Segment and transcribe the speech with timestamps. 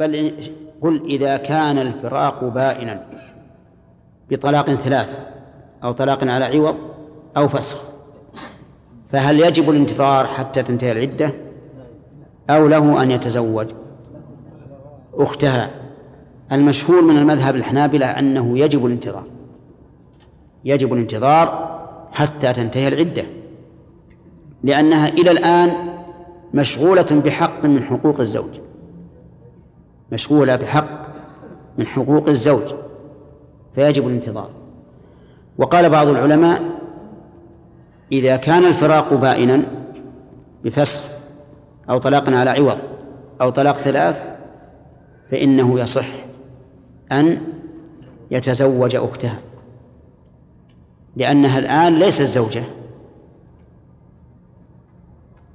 [0.00, 0.32] بل
[0.82, 3.06] قل إذا كان الفراق بائنا
[4.30, 5.18] بطلاق ثلاث
[5.84, 6.76] أو طلاق على عوض
[7.36, 7.82] أو فسخ.
[9.12, 11.32] فهل يجب الانتظار حتى تنتهي العدة؟
[12.50, 13.66] أو له أن يتزوج؟
[15.14, 15.70] أختها
[16.52, 19.24] المشهور من المذهب الحنابلة أنه يجب الانتظار.
[20.64, 21.78] يجب الانتظار
[22.12, 23.24] حتى تنتهي العدة.
[24.62, 25.70] لأنها إلى الآن
[26.54, 28.67] مشغولة بحق من حقوق الزوج.
[30.12, 31.08] مشغولة بحق
[31.78, 32.74] من حقوق الزوج
[33.74, 34.50] فيجب الانتظار.
[35.58, 36.62] وقال بعض العلماء
[38.12, 39.62] إذا كان الفراق بائنا
[40.64, 41.00] بفسخ
[41.90, 42.78] أو طلاق على عوض
[43.40, 44.24] أو طلاق ثلاث
[45.30, 46.06] فإنه يصح
[47.12, 47.40] أن
[48.30, 49.38] يتزوج أختها
[51.16, 52.64] لأنها الآن ليست زوجة.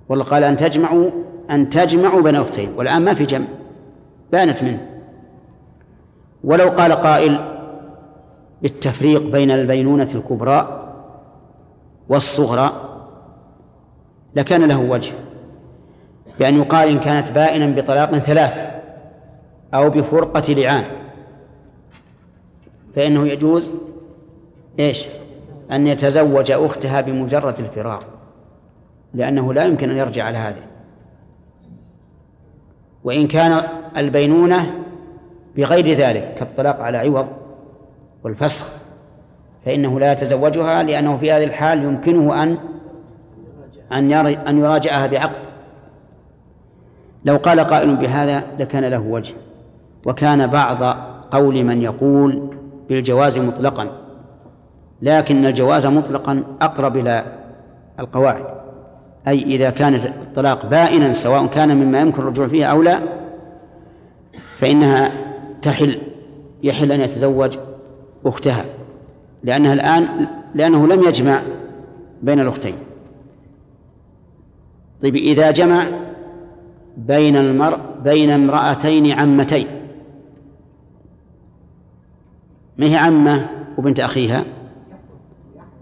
[0.10, 1.12] والله قال أن تجمعوا
[1.50, 3.48] أن تجمعوا بين أختين والآن ما في جمع.
[4.34, 4.88] بانت منه.
[6.44, 7.40] ولو قال قائل
[8.62, 10.90] بالتفريق بين البينونة الكبرى
[12.10, 12.72] والصغرى
[14.36, 15.14] لكان له وجه
[16.40, 18.64] بأن يقال إن كانت بائنا بطلاق ثلاث
[19.74, 20.84] أو بفرقة لعان.
[22.94, 23.72] فإنه يجوز
[24.80, 25.08] إيش؟
[25.72, 28.06] أن يتزوج أختها بمجرد الفراق
[29.14, 30.73] لأنه لا يمكن أن يرجع على هذه.
[33.04, 33.62] وإن كان
[33.98, 34.74] البينونة
[35.56, 37.28] بغير ذلك كالطلاق على عوض
[38.24, 38.84] والفسخ
[39.66, 42.58] فإنه لا يتزوجها لأنه في هذه الحال يمكنه أن
[43.92, 45.40] أن أن يراجعها بعقد.
[47.26, 49.34] لو قال قائل بهذا لكان له وجه
[50.06, 50.84] وكان بعض
[51.32, 52.56] قول من يقول
[52.90, 53.88] بالجواز مطلقا
[55.02, 57.24] لكن الجواز مطلقا أقرب إلى
[58.00, 58.63] القواعد.
[59.28, 63.02] أي إذا كان الطلاق بائنا سواء كان مما يمكن الرجوع فيه أو لا
[64.34, 65.12] فإنها
[65.62, 65.98] تحل
[66.64, 67.58] يحل أن يتزوج
[68.26, 68.66] أختها
[69.44, 71.42] لأنها الآن لأنه لم يجمع
[72.22, 72.76] بين الأختين.
[75.02, 75.86] طيب إذا جمع
[76.98, 79.68] بين المرء بين امرأتين عمتين
[82.78, 84.44] ما هي عمة وبنت أخيها؟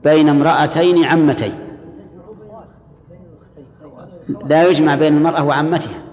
[0.03, 1.51] بين امرأتين عمتين.
[4.45, 6.03] لا يجمع بين المرأة وعمتها.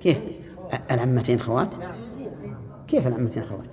[0.00, 0.22] كيف؟
[0.90, 1.74] العمتين خوات؟
[2.88, 3.66] كيف العمتين خوات؟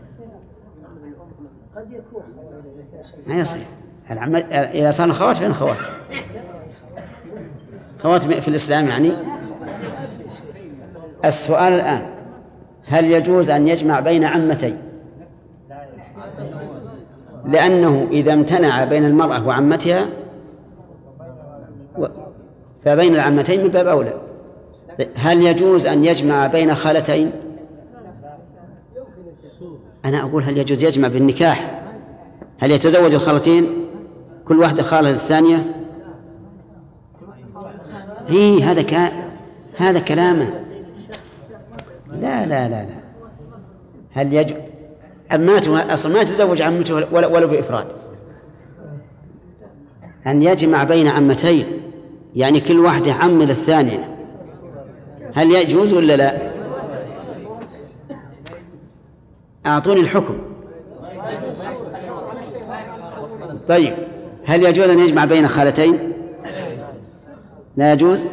[3.28, 3.66] ما يصير.
[4.12, 5.78] العمة إذا صار خوات فين خوات؟
[8.00, 9.12] خوات في الإسلام يعني؟
[11.26, 12.06] السؤال الآن
[12.86, 14.78] هل يجوز أن يجمع بين عمتين؟
[17.46, 20.06] لأنه إذا امتنع بين المرأة وعمتها
[22.86, 24.22] فبين العمتين من باب أولى.
[25.16, 27.32] هل يجوز أن يجمع بين خالتين؟
[30.06, 31.82] أنا أقول هل يجوز يجمع بالنكاح.
[32.60, 33.68] هل يتزوج الخالتين؟
[34.46, 35.86] كل واحدة خالة للثانية؟
[38.30, 39.14] إيه هذا ك...
[39.78, 40.40] هذا كلام
[42.12, 43.04] لا لا لا لا.
[44.12, 44.58] هل يجوز
[45.32, 47.88] عماته أصلا ما يتزوج عمته ولو بإفراد.
[50.28, 51.83] أن يجمع بين عمتين.
[52.36, 54.18] يعني كل واحدة عم للثانية
[55.34, 56.54] هل يجوز ولا لا؟
[59.66, 60.38] أعطوني الحكم
[63.68, 63.94] طيب
[64.46, 66.14] هل يجوز أن يجمع بين خالتين؟
[67.78, 68.28] لا يجوز؟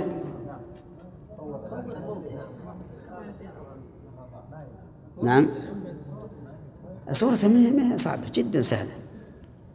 [5.22, 5.48] نعم
[7.12, 7.38] صورة
[7.96, 8.90] صعبة جدا سهلة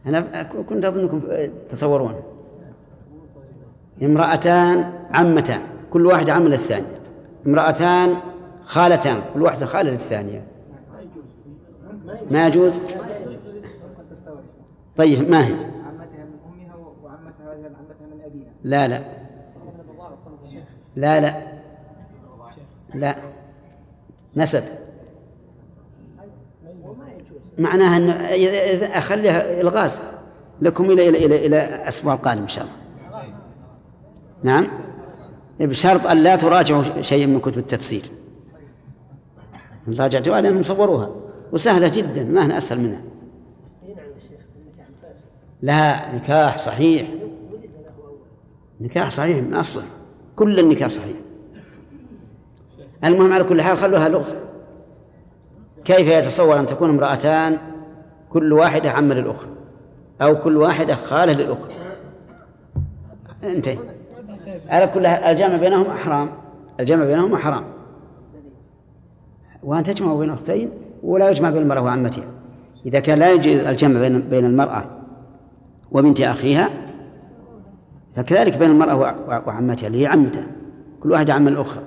[0.06, 1.22] أنا كنت أظنكم
[1.70, 2.35] تتصورون
[4.04, 5.62] امرأتان عمتان
[5.92, 7.02] كل واحدة عم للثانية
[7.48, 8.18] امرأتان
[8.64, 10.48] خالتان كل واحدة خالة للثانية.
[12.32, 12.82] ما يجوز؟
[14.98, 15.54] طيب ما هي؟
[18.64, 19.04] لا لا.
[20.96, 21.36] لا لا.
[22.96, 23.16] لا.
[24.36, 24.64] نسب.
[27.58, 28.10] معناها أن
[28.84, 30.02] أخليها إلغاز
[30.62, 32.85] لكم إلى إلى إلى إلى الأسبوع القادم إن شاء الله.
[34.46, 34.68] نعم؟
[35.60, 38.02] بشرط أن لا تراجعوا شيئا من كتب التفسير.
[39.88, 41.10] راجعتوها لأنهم صوروها.
[41.52, 43.02] وسهلة جدا ما هي أسهل منها.
[45.62, 47.08] لا نكاح صحيح.
[48.82, 49.84] نكاح صحيح من أصله.
[50.36, 51.18] كل النكاح صحيح.
[53.04, 54.36] المهم على كل حال خلوها لغز.
[55.86, 57.58] كيف يتصور أن تكون امرأتان
[58.30, 59.50] كل واحدة عم للأخرى؟
[60.22, 61.74] أو كل واحدة خالة للأخرى؟
[63.44, 63.95] انتهي.
[64.70, 66.32] على كل الجمع بينهم حرام.
[66.80, 67.64] الجمع بينهما حرام.
[69.64, 70.70] وأن تجمع بين أختين
[71.04, 72.28] ولا يجمع بين المرأة وعمتها.
[72.86, 74.86] إذا كان لا يجوز الجمع بين بين المرأة
[75.92, 76.70] وبنت أخيها
[78.16, 79.16] فكذلك بين المرأة
[79.48, 80.48] وعمتها اللي هي عمتها
[81.00, 81.84] كل واحدة عم الأخرى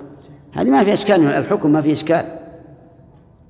[0.51, 2.25] هذه ما في إشكال الحكم ما في إشكال.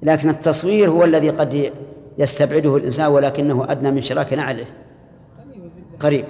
[0.04, 1.72] لكن التصوير هو الذي قد
[2.18, 4.66] يستبعده الإنسان ولكنه أدنى من شراك نعله
[6.00, 6.26] قريب.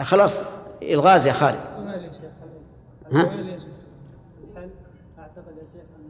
[0.00, 0.59] خلاص.
[0.82, 1.60] الغاز يا خالد.
[3.12, 3.30] ها؟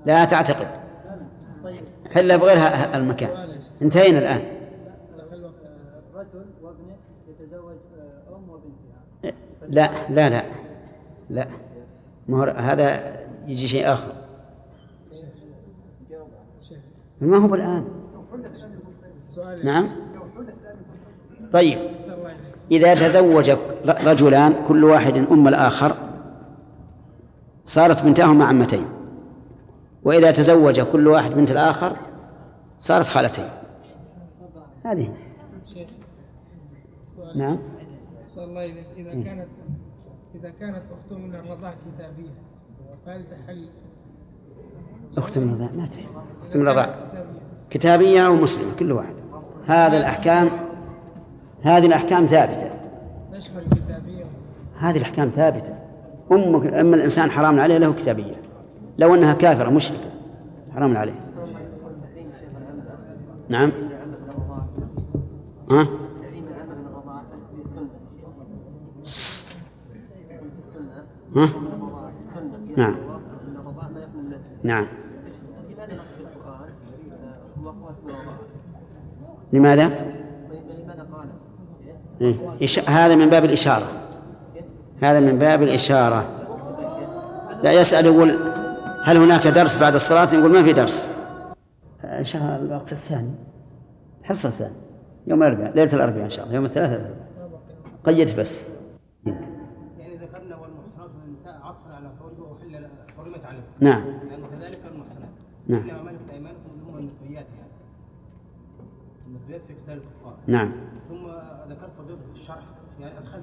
[0.06, 0.67] لا تعتقد.
[2.11, 2.56] حلها بغير
[2.94, 3.58] المكان.
[3.82, 4.43] انتهينا الآن.
[9.69, 10.43] لا لا لا
[11.31, 11.46] لا.
[12.28, 14.12] ما هذا يجي شيء آخر.
[17.20, 18.00] ما هو الآن
[19.64, 19.88] نعم.
[21.52, 21.78] طيب.
[22.70, 23.50] إذا تزوج
[23.87, 25.94] رجلان كل واحد أم الآخر
[27.64, 28.84] صارت بنتاهما عمتين.
[30.05, 31.96] وإذا تزوج كل واحد بنت الآخر
[32.78, 33.49] صارت خالتين.
[34.84, 35.14] هذه.
[37.34, 37.58] نعم.
[38.38, 38.64] الله
[38.96, 39.49] إذا كانت
[40.34, 42.31] إذا كانت أخت من الرضاع كتابية
[43.06, 43.69] فهل تحل؟
[45.19, 46.05] أخت من الرضاع ما تحل.
[46.46, 46.94] أخت من الرضاع.
[47.70, 49.14] كتابية أو مسلمة كل واحد.
[49.67, 50.50] هذا الأحكام
[51.62, 52.71] هذه الأحكام ثابتة.
[54.79, 55.75] هذه الأحكام ثابتة.
[56.33, 58.35] أم أما الإنسان حرام عليه له كتابية.
[58.99, 60.11] لو أنها كافرة مشركة
[60.75, 61.21] حرام عليه.
[63.49, 63.73] نعم.
[65.71, 65.87] ها؟
[71.37, 71.49] ها؟
[72.77, 72.97] نعم.
[74.65, 74.87] نعم.
[79.53, 80.19] لماذا؟
[82.20, 82.34] إيه؟
[82.88, 83.87] هذا من باب الإشارة.
[85.02, 86.25] هذا من باب الإشارة.
[87.62, 88.31] لا يسأل يقول
[89.05, 91.08] هل هناك درس بعد الصلاة؟ يقول ما في درس.
[92.05, 93.34] إن شاء الله الوقت الثاني.
[94.20, 94.76] الحصة الثانية.
[95.26, 96.55] يوم الأربعاء ليلة الأربعاء إن شاء الله.
[96.55, 97.17] يوم الثلاثاء
[98.05, 98.62] قيدت بس.
[99.26, 104.02] يعني ذكرنا والمحصنات من النساء عطفا على قوله أحل حرمت عليكم نعم.
[104.02, 105.31] لأن كذلك المحصنات.
[105.69, 105.82] نعم.
[105.82, 107.70] إنما ملكت أيمانكم هم المسويات يعني.
[109.26, 110.38] المسويات في قتال الكفار.
[110.46, 110.72] نعم
[111.08, 111.26] ثم
[111.70, 112.64] ذكرت فضيلة في الشرح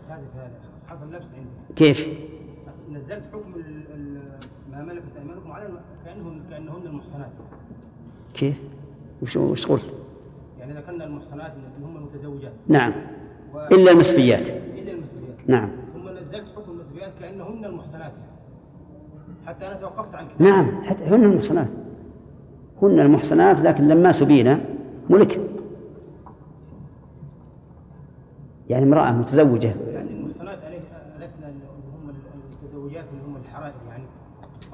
[0.10, 0.52] هذا
[0.90, 1.74] حصل لبس عندي.
[1.76, 2.08] كيف؟
[2.92, 3.52] نزلت حكم
[4.72, 5.70] ما ملكت أيمانكم على
[6.06, 7.30] كأنهم كأنهن المحصنات
[8.34, 8.62] كيف؟
[9.22, 9.96] وش وش قلت؟
[10.60, 12.54] يعني ذكرنا المحصنات اللي هم المتزوجات.
[12.68, 12.94] نعم.
[13.54, 13.60] و...
[13.72, 14.50] إلا المسبيات.
[14.50, 15.36] إلا المسبيات.
[15.48, 15.70] نعم.
[15.94, 18.14] ثم نزلت حكم المسبيات كأنهن المحصنات.
[19.48, 20.82] حتى أنا توقفت عن كتاب نعم.
[20.84, 21.70] حتى هن المحصنات.
[22.82, 24.60] هن المحصنات لكن لما سبينا
[25.10, 25.42] ملك
[28.69, 29.75] يعني امرأة متزوجة.
[29.94, 30.60] يعني المحصنات
[31.22, 32.12] ألسنا هم
[32.62, 34.04] المتزوجات اللي هم الحرائر يعني؟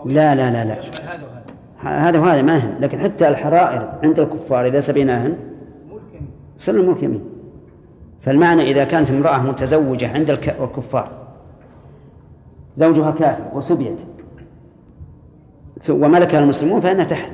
[0.05, 0.79] لا لا لا لا.
[0.79, 2.09] هذا وهذا.
[2.09, 5.37] هذا وهذا ما هن لكن حتى الحرائر عند الكفار إذا سبيناهن
[6.57, 7.25] صرنا ملك يمين.
[8.21, 11.11] فالمعنى إذا كانت امرأة متزوجة عند الكفار
[12.75, 14.01] زوجها كافر وسبيت
[15.89, 17.33] وملكها المسلمون فإنها تحل.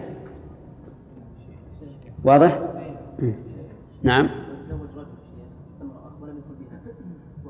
[2.23, 2.59] واضح؟
[4.03, 4.29] نعم.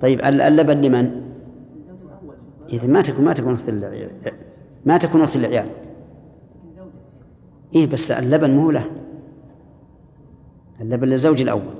[0.00, 1.30] طيب اللبن لمن؟
[2.72, 3.68] إذا ما تكون ما تكون أخت
[4.86, 5.70] ما تكون أخت العيال
[7.74, 8.90] إيه بس اللبن مو له
[10.80, 11.74] اللبن للزوج الأول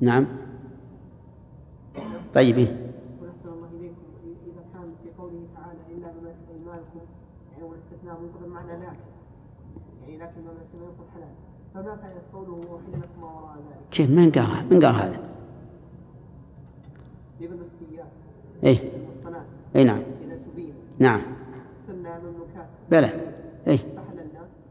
[0.00, 0.26] نعم
[2.34, 2.86] طيب إيه؟
[13.90, 15.25] كيف من قال من قال هذا؟
[18.66, 18.78] إيه.
[18.78, 19.46] المحصنات
[19.76, 19.98] إي نعم.
[20.98, 21.20] نعم.
[21.88, 23.10] مملوكات بلى.
[23.66, 23.78] إيه.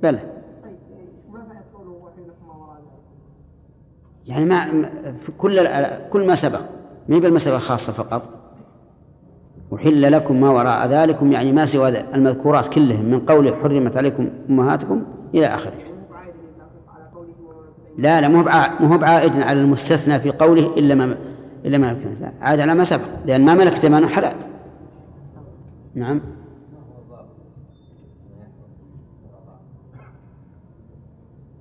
[0.04, 0.20] بلى.
[0.20, 0.78] طيب
[1.34, 5.68] ما قوله لكم ما ذلك؟ يعني ما في كل
[6.10, 6.62] كل ما سبق.
[7.10, 8.30] ما هي بالمسألة الخاصة فقط.
[9.74, 15.04] أحل لكم ما وراء ذلكم يعني ما سوى المذكورات كلهم من قوله حرمت عليكم أمهاتكم
[15.34, 15.74] إلى آخره.
[17.98, 18.40] لا لا مو
[18.88, 21.18] هو بعائد على المستثنى في قوله إلا ما
[21.66, 24.36] إلا ما لا عاد على ما سبق لأن ما ملكت أيمانه حلال.
[25.96, 26.22] نعم.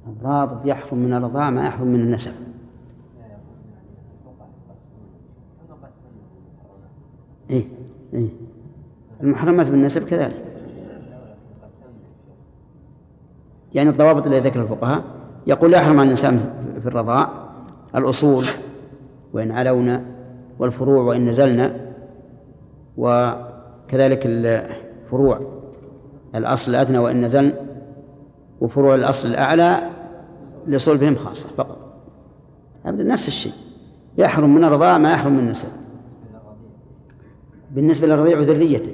[0.06, 2.32] الضابط يحرم من الرضاع ما يحرم من النسب.
[7.50, 7.64] إيه
[8.14, 8.28] إيه.
[9.20, 10.44] المحرمات بالنسب كذلك.
[13.75, 15.04] يعني الضوابط التي ذكر الفقهاء
[15.46, 16.38] يقول يحرم الإنسان
[16.80, 17.28] في الرضاع
[17.96, 18.44] الأصول
[19.34, 20.04] وإن علونا
[20.58, 21.76] والفروع وإن نزلنا
[22.96, 25.40] وكذلك الفروع
[26.34, 27.52] الأصل الأدنى وإن نزلن
[28.60, 29.90] وفروع الأصل الأعلى
[30.66, 31.78] لصلبهم خاصة فقط.
[32.86, 33.52] أبدا نفس الشيء.
[34.18, 35.68] يحرم من الرضاع ما يحرم من النسب.
[37.70, 38.92] بالنسبة للرضيع وذريته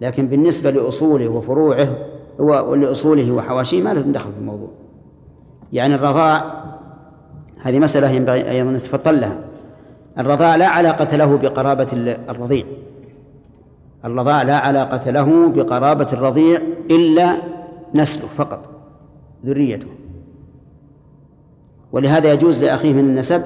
[0.00, 1.98] لكن بالنسبة لأصوله وفروعه
[2.38, 4.70] ولأصوله وحواشيه ما له دخل في الموضوع.
[5.72, 6.64] يعني الرضاع
[7.62, 9.47] هذه مسألة ينبغي أيضا نتفطن لها.
[10.18, 11.88] الرضاع لا علاقة له بقرابة
[12.28, 12.64] الرضيع.
[14.04, 16.60] الرضاع لا علاقة له بقرابة الرضيع
[16.90, 17.36] إلا
[17.94, 18.70] نسله فقط
[19.46, 19.88] ذريته.
[21.92, 23.42] ولهذا يجوز لأخيه من النسب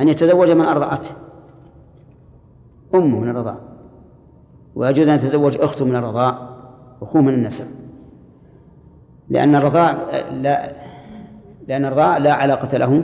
[0.00, 1.10] أن يتزوج من أرضعته.
[2.94, 3.56] أمه من الرضاع.
[4.74, 6.48] ويجوز أن يتزوج أخته من الرضاع
[7.02, 7.66] أخوه من النسب.
[9.28, 9.96] لأن الرضاع
[10.32, 10.72] لا
[11.68, 13.02] لأن الرضاع لا علاقة له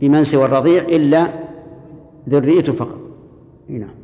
[0.00, 1.32] بمن سوى الرضيع إلا
[2.28, 2.98] ذريته فقط.
[3.68, 3.94] نعم.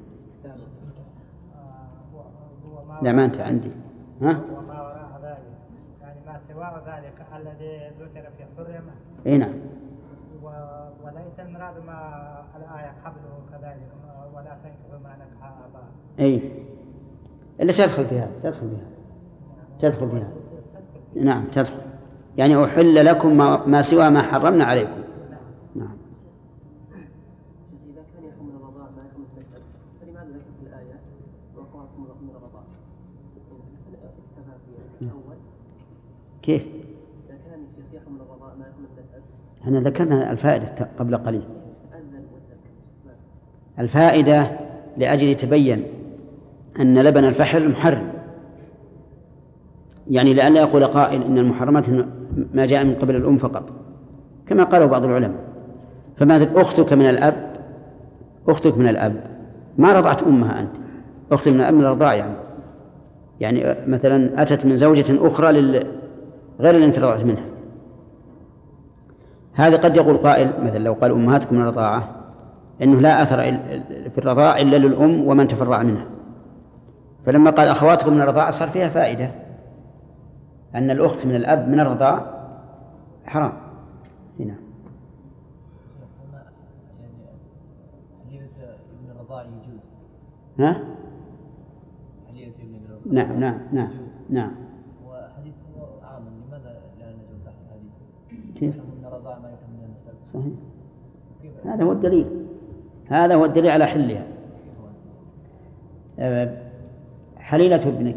[3.02, 3.70] لا ما أنت عندي.
[4.22, 4.40] ها؟
[6.00, 8.92] يعني سوى ذلك الذي ذكر في حرمة
[9.26, 9.52] إي نعم.
[11.04, 13.90] وليس المراد ما الآية قبله كذلك.
[14.34, 15.84] ولا تنكحوا ما نكح آباء
[16.20, 16.52] إي.
[17.60, 18.88] إلا تدخل فيها تدخل فيها
[19.78, 20.28] تدخل فيها
[21.14, 21.80] نعم تدخل.
[22.38, 25.00] يعني أحل لكم ما, ما سوى ما حرمنا عليكم
[25.74, 25.96] نعم
[27.90, 29.62] إذا كان يحكم من الرضاع ما يحكم النسب
[30.00, 31.00] فلماذا ذكر في الآية
[31.56, 32.62] وقعتكم من الرضاع؟
[34.02, 36.80] اكتفى في الأول كيف؟ إذا كان الشيخ يحكم من الرضاع ما يحكم النسب
[39.62, 41.42] إحنا ذكرنا الفائدة قبل قليل.
[41.42, 42.56] والذكر
[43.06, 43.14] نعم.
[43.78, 44.50] الفائدة
[44.96, 45.84] لأجل يتبين
[46.80, 48.12] أن لبن الفحل محرم.
[50.10, 51.88] يعني لئلا يقول قائل إن المحرمات
[52.54, 53.72] ما جاء من قبل الأم فقط
[54.46, 55.40] كما قاله بعض العلماء.
[56.16, 57.56] فماذا أختك من الأب؟
[58.48, 59.24] أختك من الأب.
[59.78, 60.76] ما رضعت أمها أنت؟
[61.32, 62.34] أختك من الأب من الرضاع يعني.
[63.40, 65.99] يعني مثلا أتت من زوجة أخرى لل...
[66.60, 67.44] غير اللي أنت رضعت منها.
[69.52, 72.08] هذا قد يقول قائل مثلا لو قال أمهاتكم من الرضاعة
[72.82, 73.38] إنه لا أثر
[74.10, 76.06] في الرضاع إلا للأم ومن تفرع منها.
[77.26, 79.30] فلما قال أخواتكم من الرضاعة صار فيها فائدة.
[80.74, 82.40] أن الأخت من الأب من الرضاع
[83.24, 83.52] حرام.
[84.40, 84.70] هنا
[89.46, 89.80] يجوز
[90.58, 90.84] ها؟
[93.06, 93.90] نعم نعم نعم
[94.30, 94.54] نعم
[95.06, 97.92] وحديث هو عام لماذا لا نزل تحت الحديث؟
[98.54, 100.54] كيف؟ يحرم من الرضاع ما يحرم من النسب صحيح.
[101.64, 102.46] هذا هو الدليل.
[103.06, 104.26] هذا هو الدليل على حلها.
[106.18, 106.56] آه،
[107.36, 108.16] حليلة ابنك.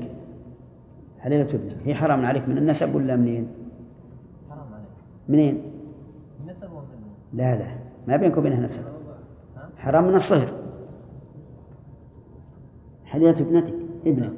[1.19, 1.77] حليلة ابنك.
[1.83, 3.47] هي حرام عليك من النسب ولا منين؟
[4.49, 4.87] حرام عليك.
[5.29, 5.61] منين؟
[6.43, 6.85] النسب ومن
[7.33, 7.67] لا لا.
[8.07, 8.83] ما بينك وبينها نسب.
[9.77, 10.47] حرام من الصهر
[13.05, 13.73] حليلة ابنتك
[14.05, 14.33] ابنك.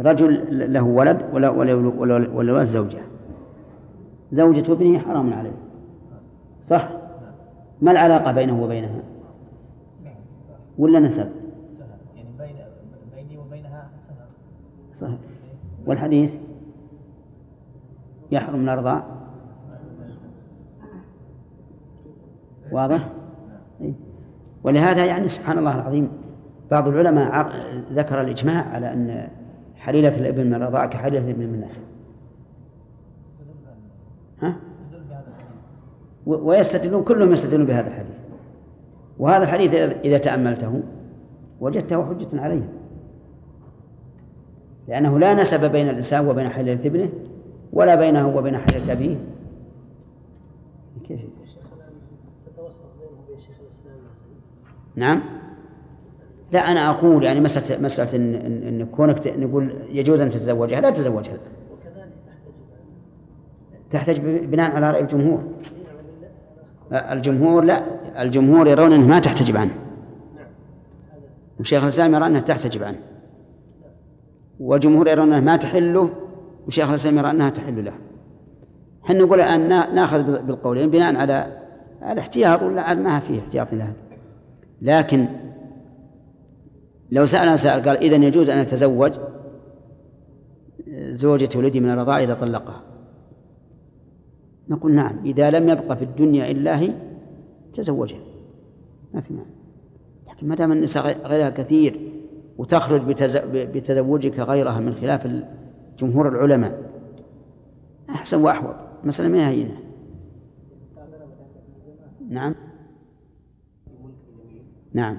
[0.00, 3.02] رجل له ولد ولا ولا ولا, ولا زوجة.
[4.32, 5.65] زوجة ابنه حرام عليه.
[6.66, 6.88] صح؟
[7.82, 9.02] ما العلاقة بينه وبينها؟
[10.78, 11.28] ولا نسب؟
[12.16, 12.56] يعني بين
[13.14, 13.90] بيني وبينها
[14.94, 15.18] صحيح
[15.86, 16.34] والحديث
[18.30, 19.06] يحرم من الرضاع
[22.72, 23.08] واضح؟
[23.80, 23.94] إيه.
[24.64, 26.08] ولهذا يعني سبحان الله العظيم
[26.70, 27.52] بعض العلماء
[27.92, 29.28] ذكر الإجماع على أن
[29.76, 31.82] حليلة الابن من الرضاعة كحليلة الابن من النسب
[34.42, 34.56] ها؟
[36.26, 38.16] ويستدلون كلهم يستدلون بهذا الحديث.
[39.18, 40.82] وهذا الحديث إذا- تأملته
[41.60, 42.68] وجدته حجة عليهم
[44.88, 47.10] لأنه لا نسب بين الإنسان وبين حليلة ابنه
[47.72, 49.16] ولا بينه وبين حليلة أبيه.
[51.08, 51.20] كيف؟
[54.96, 55.22] نعم.
[56.52, 60.90] لا أنا أقول يعني مسألة مسألة إن, إن, إن كونك نقول يجوز أن تتزوجها لا
[60.90, 62.10] تتزوجها الآن.
[64.20, 65.42] ب- بناء على رأي الجمهور.
[66.92, 67.82] الجمهور لا
[68.22, 69.78] الجمهور يرون أنه ما تحتجب عنه.
[71.60, 72.98] وشيخ الإسلام يرى أنها تحتجب عنه.
[74.60, 76.10] والجمهور يرون أنها ما تحله
[76.66, 77.92] وشيخ الإسلام يرى أنها تحل له.
[79.04, 81.62] إحنا نقول الآن نا- ناخذ بال- بالقولين بناء على
[82.12, 83.92] الاحتياط ولا ما فيه احتياط لهذا
[84.82, 85.28] لكن
[87.12, 89.12] لو سأل سائل قال إذا يجوز أن أتزوج؟
[90.98, 92.82] زوجة ولدي من الرضاعة إذا طلقها.
[94.68, 96.92] نقول نعم إذا لم يبقى في الدنيا إلا هي
[97.72, 98.24] تزوجها.
[99.14, 99.50] ما في معنى.
[100.28, 102.12] لكن ما دام النساء غيرها كثير
[102.58, 103.02] وتخرج
[103.54, 105.28] بتزوجك غيرها من خلاف
[105.98, 106.90] جمهور العلماء
[108.10, 108.74] أحسن وأحوط.
[109.04, 109.76] مسألة ما هي هينة
[112.28, 112.54] نعم.
[114.92, 115.18] نعم.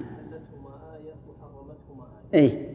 [2.34, 2.68] أي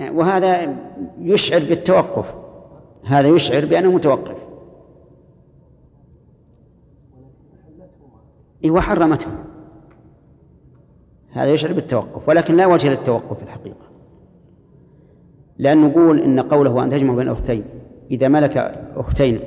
[0.00, 0.76] وهذا
[1.20, 2.34] يشعر بالتوقف.
[3.04, 4.45] هذا يشعر بأنه متوقف.
[8.66, 9.30] إيه وحرمته.
[11.30, 13.86] هذا يشعر بالتوقف ولكن لا وجه للتوقف في الحقيقة.
[15.58, 17.64] لأن نقول إن قوله أن تجمع بين أختين
[18.10, 18.56] إذا ملك
[18.96, 19.40] أختين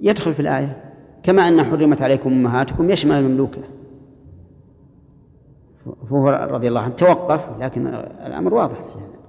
[0.00, 0.84] يدخل في الآية.
[1.22, 3.62] كما أن حرمت عليكم أمهاتكم يشمل المملوكة.
[6.10, 7.86] فهو رضي الله عنه توقف لكن
[8.26, 9.20] الأمر واضح في هذا.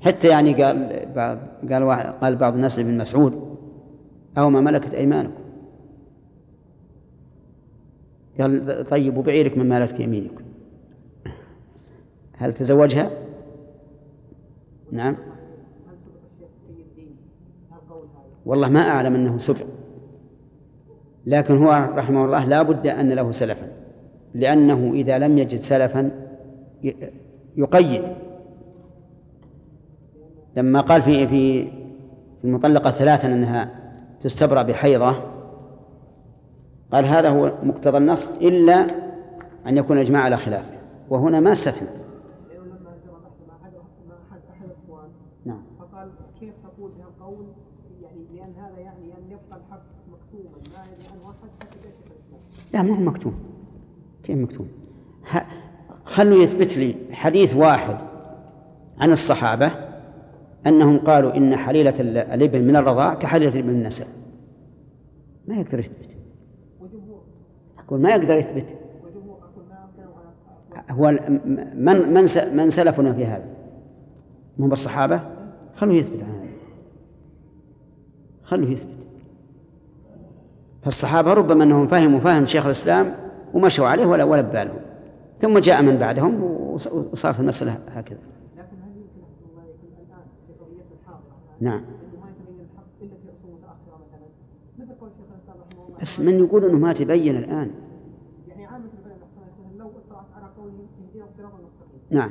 [0.00, 1.38] حتى يعني قال بعض
[1.72, 1.90] قال
[2.20, 3.53] قال بعض الناس لابن مسعود
[4.38, 5.44] أو ما ملكت أيمانكم.
[8.40, 10.44] قال طيبوا بعيرك من مالت يمينكم
[12.36, 13.10] هل تزوجها؟
[14.92, 15.16] نعم.
[18.46, 19.66] والله ما أعلم أنه سبق
[21.26, 23.68] لكن هو رحمه الله لا بد أن له سلفا.
[24.34, 26.10] لأنه إذا لم يجد سلفا
[27.56, 28.02] يقيد.
[30.56, 31.68] لما قال في في
[32.44, 33.83] المطلقة ثلاثا أنها
[34.24, 35.16] تستبرأ بحيضة.
[36.92, 38.86] قال هذا هو مقتضى النص إلا
[39.66, 40.78] أن يكون إجماع على خلافه
[41.10, 41.88] وهنا ما استثنى.
[45.44, 45.62] نعم.
[45.78, 46.90] فقال كيف تقول
[48.02, 51.48] يعني لأن هذا يعني أن يبقى الحق مكتوما لا يعني واحد
[52.74, 53.34] لا ما هو مكتوم
[54.22, 54.68] كيف مكتوم
[56.04, 57.96] خلوا يثبت لي حديث واحد
[58.98, 59.83] عن الصحابة.
[60.66, 61.94] أنهم قالوا إن حليلة
[62.34, 64.06] الابن من الرضاع كحليلة الابن من النسب
[65.48, 66.08] ما يقدر يثبت.
[67.78, 68.74] أقول ما يقدر يثبت.
[70.90, 71.10] هو
[71.74, 73.48] من من من سلفنا في هذا؟
[74.58, 75.20] هم الصحابة
[75.74, 76.48] خلوه يثبت عن هذا.
[78.42, 79.04] خلوه يثبت.
[80.84, 83.14] فالصحابة ربما أنهم فهموا فهم شيخ الإسلام
[83.54, 84.76] ومشوا عليه ولا ولا بالهم
[85.40, 86.42] ثم جاء من بعدهم
[87.12, 88.18] وصار في المسألة هكذا
[88.56, 91.53] لكن هل يمكن الله يكون الآن في قضية الحاضرة نعم ما يتبين الحق إلا في
[91.53, 91.84] أصول متأخرة مثلا مثل قول شيخ الإسلام رحمه الله
[96.00, 97.70] بس من يقول أنه ما تبين الآن.
[98.48, 98.84] يعني عامة
[99.78, 102.00] لو اطلعت على قوله اهدنا الصراط المستقيم.
[102.10, 102.30] نعم.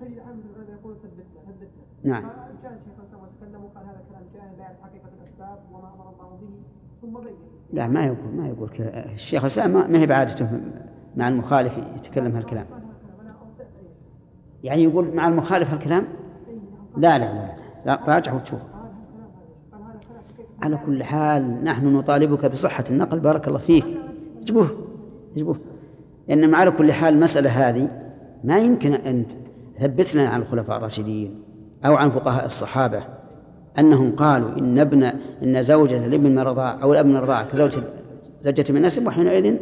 [0.00, 0.42] تجد عامة
[0.80, 2.12] يقول ثبتنا ثبتنا.
[2.12, 2.22] نعم.
[2.22, 6.48] فجاء الإسلام وتكلم وقال هذا كلام جاهل لا يعرف حقيقة الأسباب وما أمر الله به
[7.02, 7.36] ثم بين.
[7.72, 8.70] لا ما يقول ما يقول
[9.14, 10.60] الشيخ الإسلام ما ما هي بعادته
[11.16, 12.66] مع المخالف يتكلم هالكلام
[14.64, 16.04] يعني يقول مع المخالف هالكلام
[16.96, 17.65] لا لا لا, لا.
[17.88, 18.60] راجع وتشوف
[20.62, 23.86] على كل حال نحن نطالبك بصحة النقل بارك الله فيك.
[24.42, 24.70] اجبوه
[25.36, 25.56] اجبوه
[26.28, 27.88] لأن على كل حال المسألة هذه
[28.44, 29.24] ما يمكن أن
[29.78, 31.42] تثبت لنا عن الخلفاء الراشدين
[31.84, 33.04] أو عن فقهاء الصحابة
[33.78, 35.02] أنهم قالوا إن ابن
[35.42, 37.82] إن زوجة الابن الرضاعة أو الأب من الرضاعة كزوجة
[38.42, 39.58] زوجة من النسب وحينئذ مو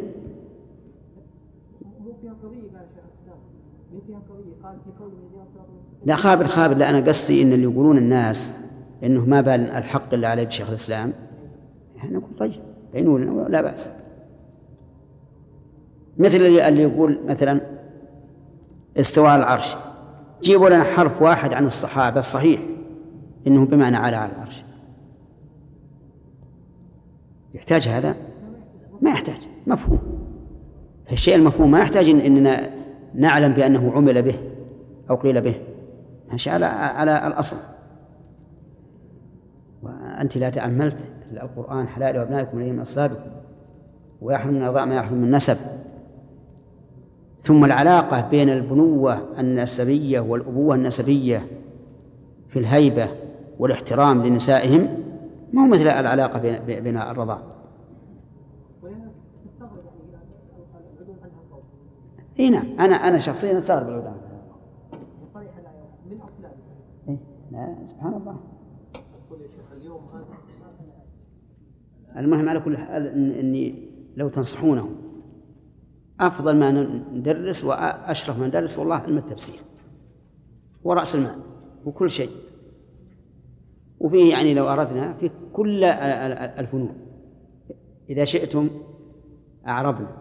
[2.21, 3.37] فيها قضية قال شيخ الإسلام
[3.93, 7.41] مو فيها قضية قال في قوله اهدنا الصراط المستقيم لا خابر خابر لا أنا قصدي
[7.41, 8.51] إن اللي يقولون الناس
[9.03, 11.13] إنه ما بال الحق على يد شيخ الإسلام
[11.97, 12.51] إحنا نقول طيب
[12.93, 13.89] بينوا لنا لا بأس.
[16.17, 17.61] مثل اللي يقول مثلا
[18.97, 19.75] استواء العرش
[20.43, 22.59] جيبوا لنا حرف واحد عن الصحابة صحيح
[23.47, 24.65] إنه بمعنى على على العرش.
[27.53, 28.15] يحتاج هذا؟
[29.01, 29.99] ما يحتاج مفهوم.
[31.07, 32.69] فالشيء المفهوم ما يحتاج إن إننا
[33.13, 34.35] نعلم بأنه عمل به
[35.09, 35.55] أو قيل به.
[36.31, 37.57] ماشي على على الأصل.
[39.83, 43.29] وأنت لا تأملت القرآن حلال وأبنائكم من أصلابكم
[44.21, 45.57] ويحرم من الرضاع ما يحرم من النسب
[47.37, 51.47] ثم العلاقة بين البنوة النسبية والأبوة النسبية
[52.47, 53.09] في الهيبة
[53.59, 54.87] والاحترام لنسائهم
[55.53, 57.39] ما هو مثل العلاقة بين بين الرضاع.
[62.39, 64.13] إي نعم أنا أنا شخصيا أستغرب العلماء
[65.35, 66.55] الآية من أصلابها
[67.09, 67.17] إيه؟
[67.55, 68.39] لا سبحان الله.
[72.17, 73.07] المهم على كل حال
[73.39, 74.89] إني لو تنصحونه
[76.19, 76.71] أفضل ما
[77.13, 79.59] ندرس وأشرف ما ندرس والله علم التفسير
[80.83, 81.39] ورأس المال
[81.85, 82.29] وكل شيء.
[83.99, 86.97] وفيه يعني لو أردنا في كل الفنون.
[88.09, 88.69] إذا شئتم
[89.67, 90.17] أعربنا.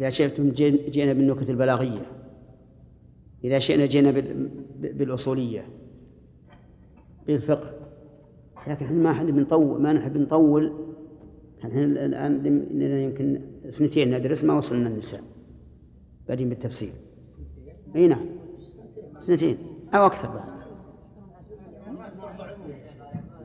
[0.00, 2.06] إذا شئتم جئنا بالنكت البلاغية.
[3.44, 4.50] إذا شئنا جئنا بال-
[4.92, 5.64] بالأصولية.
[7.26, 7.70] بالفقه.
[8.68, 10.72] لكن إحنا ما إحنا بنطول ما نحب نطول.
[11.64, 15.20] إحنا لنا يمكن سنتين ندرس ما وصلنا النساء
[16.28, 16.92] بعدين بالتفسير
[17.96, 18.26] أي نعم.
[19.18, 19.56] سنتين.
[19.94, 20.56] أو أكثر بعد.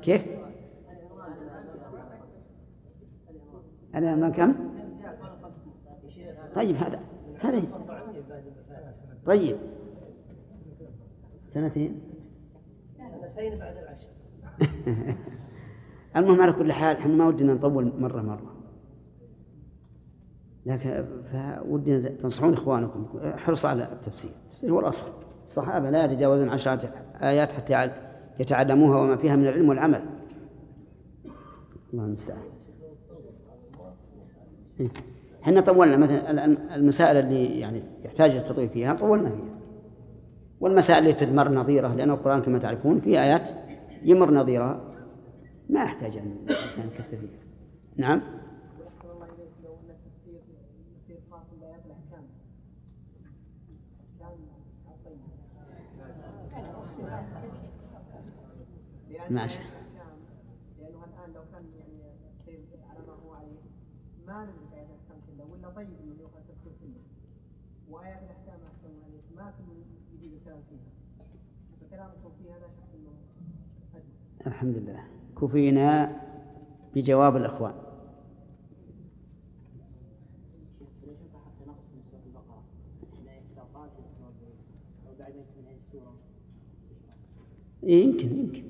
[0.02, 0.28] كيف؟
[3.96, 4.54] العنوان كم؟
[6.56, 7.00] طيب هذا
[7.40, 7.62] هذا
[9.26, 9.58] طيب.
[11.44, 12.11] سنتين.
[13.50, 14.08] بعد العشر
[16.16, 18.56] المهم على كل حال إحنا ما ودنا نطول مرة مرة.
[20.66, 23.08] لكن فودنا تنصحون إخوانكم.
[23.38, 24.32] حرصوا على التفسير.
[24.44, 25.08] التفسير هو الأصل.
[25.44, 27.92] الصحابة لا يتجاوزون عشرة آيات حتى
[28.40, 30.06] يتعلموها وما فيها من العلم والعمل.
[31.94, 32.44] الله المستعان.
[34.80, 34.90] إيه.
[35.44, 39.51] إحنا طولنا مثلا المسائل اللي يعني يحتاج التطويل فيها طولنا فيها.
[40.62, 43.50] والمسائل التي تمر نظيرة لأن القرآن كما تعرفون في آيات
[44.04, 44.82] يمر نظيرها
[45.70, 47.40] ما يحتاج أن الإنسان يكثر فيها
[47.98, 48.22] نعم.
[59.30, 59.60] ماشي.
[60.80, 63.60] لأنه الآن لو كان يعني على ما هو عليه
[64.28, 64.48] ما
[65.28, 65.88] كلها ولا طيب
[66.80, 67.02] كله.
[67.90, 69.82] وآيات الأحكام أحسن عليك ما كل
[70.14, 70.80] يجيب الكلام فيها
[71.82, 72.32] فكلامكم
[73.94, 75.04] شك الحمد لله
[75.42, 76.20] كفينا
[76.96, 77.74] بجواب الإخوان.
[87.84, 88.64] إيه يمكن يمكن.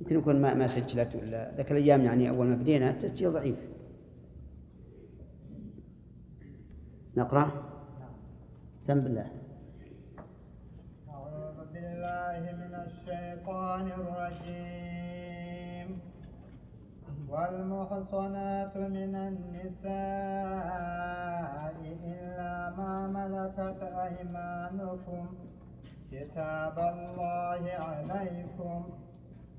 [0.00, 3.56] يمكن يكون ما ما سجلت ولا ذاك الأيام يعني أول ما بدينا التسجيل ضعيف.
[7.16, 7.50] نقرأ؟
[8.80, 9.41] سم بالله
[12.12, 16.00] بالله من الشيطان الرجيم.
[17.28, 19.92] والمحصنات من النساء
[22.04, 25.26] إلا ما ملكت أيمانكم.
[26.12, 28.90] كتاب الله عليكم.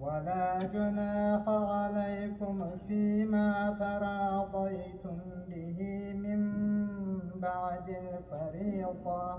[0.00, 5.78] ولا جناح عليكم فيما تراضيتم به
[6.14, 6.40] من
[7.40, 9.38] بعد الفريضة.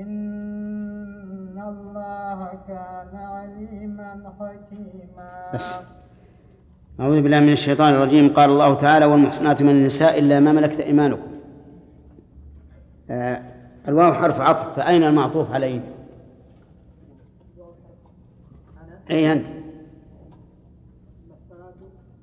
[0.00, 5.50] إن الله كان عليما حكيما.
[5.54, 5.74] بس.
[7.00, 8.32] أعوذ بالله من الشيطان الرجيم.
[8.34, 11.30] قال الله تعالى والمحصنات من النساء إلا ما ملكت أيمانكم.
[13.10, 13.42] آه
[13.88, 14.76] الواو حرف عطف.
[14.76, 15.80] فأين المعطوف عليه؟
[19.10, 19.59] أي أنت؟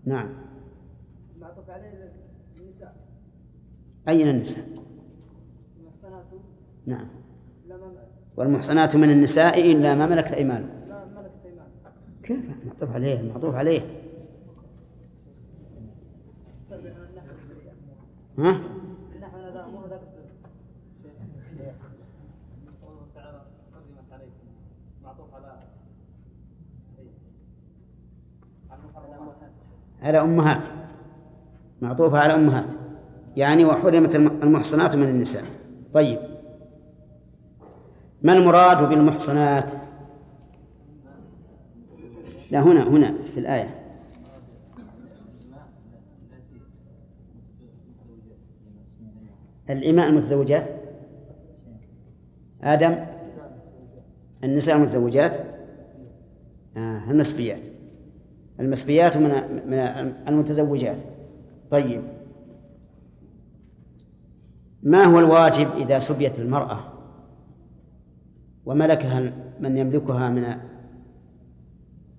[0.07, 0.29] نعم.
[1.39, 2.11] معطوف عليه
[2.57, 2.95] النساء.
[4.07, 4.65] أين النساء؟
[5.79, 6.25] المحصنات.
[6.85, 7.07] نعم.
[8.37, 10.69] والمحصنات من النساء إلا ما ملكت أيمانكم.
[12.23, 13.81] كيف؟ معطوف عليه المعطوف عليه.
[18.37, 18.61] ها؟
[19.15, 20.27] النحو هذا مو هذاك السبع
[22.81, 23.41] قوله تعالى
[23.73, 24.47] حرمت عليكم
[25.03, 25.59] معطوف على
[26.97, 27.13] صحيح
[28.69, 29.35] على المحرمات
[30.01, 30.65] على أمهات
[31.81, 32.73] معطوفة على أمهات.
[33.35, 35.43] يعني وحرمت الم- المحصنات من النساء.
[35.93, 36.19] طيب.
[38.21, 39.71] ما المراد بالمحصنات؟
[42.51, 43.75] لا هنا هنا في الآية.
[49.69, 50.67] الإماء المتزوجات.
[52.63, 52.95] آدم.
[54.43, 55.37] النساء المتزوجات.
[56.77, 57.61] آه المسبيات
[58.59, 59.29] المسبيات من
[59.67, 59.79] من
[60.27, 60.97] المتزوجات.
[61.71, 62.01] طيب.
[64.83, 66.79] ما هو الواجب إذا سبيت المرأة؟
[68.65, 70.55] وملكها من يملكها من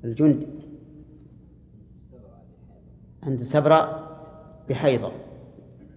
[0.05, 0.47] الجند.
[3.27, 4.09] أن تستبرأ
[4.69, 5.13] بحيضة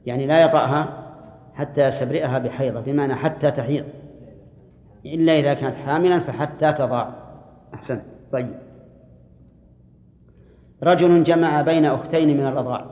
[0.05, 1.11] يعني لا يطأها
[1.53, 3.85] حتى يستبرئها بحيضة بمعنى حتى تحيض.
[5.05, 7.09] إلا إذا كانت حاملا فحتى تضع.
[7.73, 8.01] أحسن
[8.31, 8.70] طيب.
[10.83, 12.85] رجل جمع بين أختين من الرضاع.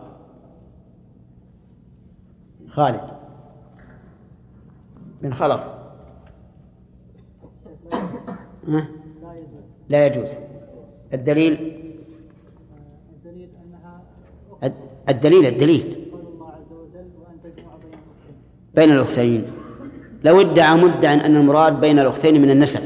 [2.67, 3.01] خالد.
[5.31, 5.61] خلف
[8.67, 8.87] ها؟
[9.89, 10.29] لا يجوز.
[11.13, 11.79] الدليل؟
[15.09, 16.11] الدليل الدليل.
[18.75, 19.45] بين الأختين.
[20.23, 22.81] لو ادعى مدع أن المراد بين الأختين من النسب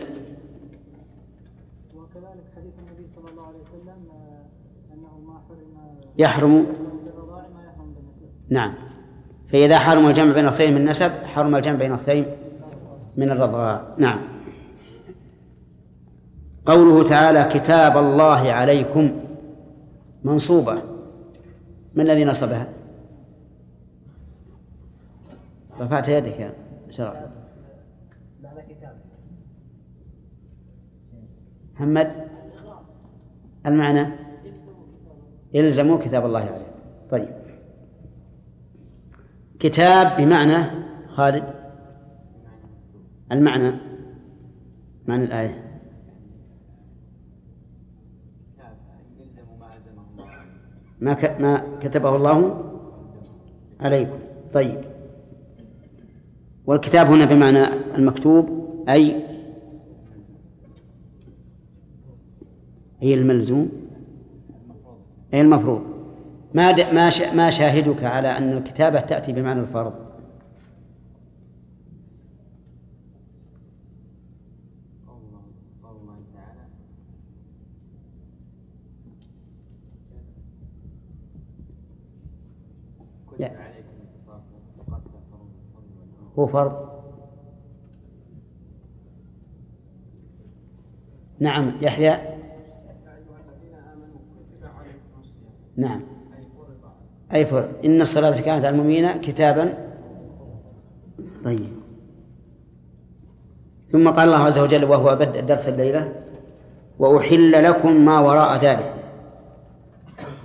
[1.95, 5.73] وكذلك حديث النبي صلى الله عليه وسلم آه، انه ما حرم
[6.17, 6.65] يحرم.
[8.49, 8.73] نعم.
[9.47, 12.25] فإذا حرم الجمع بين أختين من النسب حرم الجمع بين أختين
[13.17, 13.81] من الرضاع.
[13.97, 14.19] نعم.
[16.65, 19.11] قوله تعالى كتاب الله عليكم
[20.23, 20.81] منصوبة.
[21.95, 22.67] من الذي نصبها؟
[25.79, 26.53] رفعت يدك يا
[26.89, 27.33] كتاب
[31.75, 32.27] محمد؟
[33.65, 34.22] المعنى؟
[35.53, 36.71] يلزموا كتاب الله عليكم
[37.09, 37.29] طيب.
[39.59, 40.65] كتاب بمعنى
[41.07, 41.43] خالد؟
[43.31, 43.71] المعنى
[45.07, 45.63] معنى الآية.
[51.01, 51.17] ما.
[51.39, 52.63] ما كتبه الله
[53.79, 54.19] عليكم.
[54.53, 54.81] طيب.
[56.65, 57.63] والكتاب هنا بمعنى
[57.95, 58.49] المكتوب
[58.89, 59.25] أي
[63.03, 63.82] أي الملزوم.
[65.33, 65.81] أي المفروض
[66.53, 66.91] ما.
[66.93, 67.11] ما.
[67.35, 69.93] ما شاهدك على أن الكتابة تأتي بمعنى الفرض
[86.39, 86.93] هو فرض
[91.39, 92.17] نعم يحيى
[95.77, 96.01] نعم.
[97.33, 97.69] أي فرض.
[97.85, 99.73] إن الصلاة كانت على المؤمنين كتابا.
[101.43, 101.69] طيب.
[103.87, 106.13] ثم قال الله عز وجل وهو بدء درس الليلة
[106.99, 108.93] وأحل لكم ما وراء ذلك.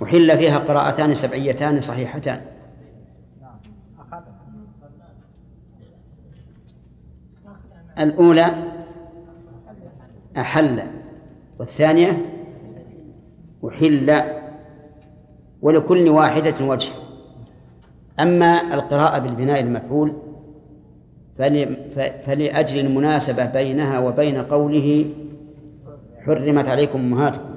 [0.03, 2.41] أحل فيها قراءتان سبعيتان صحيحتان.
[7.99, 8.45] الأولى
[10.37, 10.81] أحل.
[11.59, 12.21] والثانية
[13.67, 14.38] أحل.
[15.61, 16.89] ولكل واحدة وجه.
[18.19, 20.13] أما القراءة بالبناء المفعول
[22.25, 25.05] فلأجل المناسبة بينها وبين قوله
[26.25, 27.49] حرمت عليكم أمهاتكم.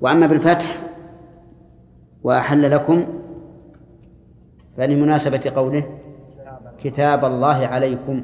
[0.00, 0.76] وأما بالفتح
[2.24, 3.04] وأحل لكم
[4.76, 5.84] فلمناسبة قوله
[6.84, 8.22] كتاب الله عليكم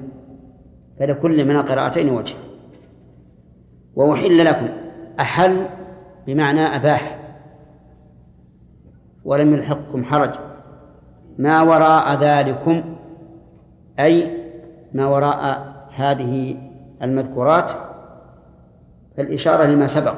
[0.98, 2.34] فلكل من القراءتين وجه.
[3.96, 4.68] وأحل لكم
[5.20, 5.66] أحل
[6.26, 7.19] بمعنى أباح.
[9.24, 10.30] ولم يلحقكم حرج.
[11.38, 12.82] ما وراء ذلكم
[14.00, 14.40] أي
[14.94, 16.56] ما وراء هذه
[17.02, 17.72] المذكورات
[19.16, 20.14] فالإشارة لما سبق.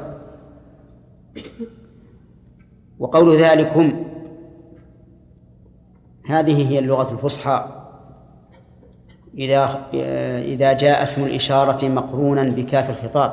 [2.98, 4.04] وقول ذلكم
[6.26, 7.64] هذه هي اللغة الفصحى.
[9.34, 9.88] إذا
[10.44, 13.32] إذا جاء اسم الإشارة مقرونا بكاف الخطاب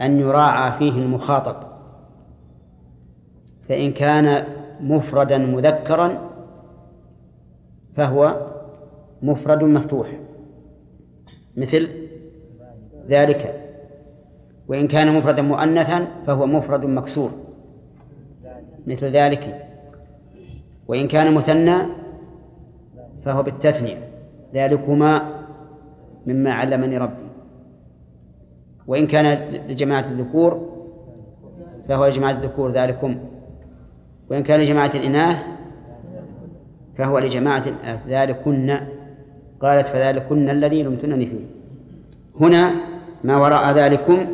[0.00, 1.67] أن يراعى فيه المخاطب.
[3.68, 4.44] فإن كان
[4.80, 6.30] مفردا مذكرا
[7.96, 8.46] فهو
[9.22, 10.18] مفرد مفتوح.
[11.56, 11.88] مثل
[13.08, 13.64] ذلك.
[14.68, 17.30] وإن كان مفردا مؤنثا فهو مفرد مكسور.
[18.86, 19.66] مثل ذلك.
[20.88, 21.76] وإن كان مثنى
[23.24, 24.08] فهو بالتثنية.
[24.54, 25.42] ذلكما
[26.26, 27.28] مما علمني ربي.
[28.86, 30.78] وإن كان لجماعة الذكور
[31.88, 33.18] فهو لجماعة الذكور ذلكم.
[34.30, 35.38] وإن كان لجماعة الإناث
[36.96, 38.06] فهو لجماعة الإناث.
[38.06, 38.80] ذلكن
[39.60, 41.44] قالت فذلكن الذي لمتنني فيه.
[42.40, 42.72] هنا
[43.24, 44.26] ما وراء ذلكم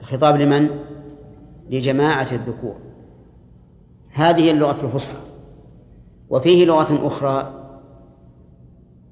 [0.00, 0.70] الخطاب لمن؟
[1.70, 2.76] لجماعة الذكور.
[4.12, 5.18] هذه اللغة الفصحى.
[6.30, 7.54] وفيه لغة أخرى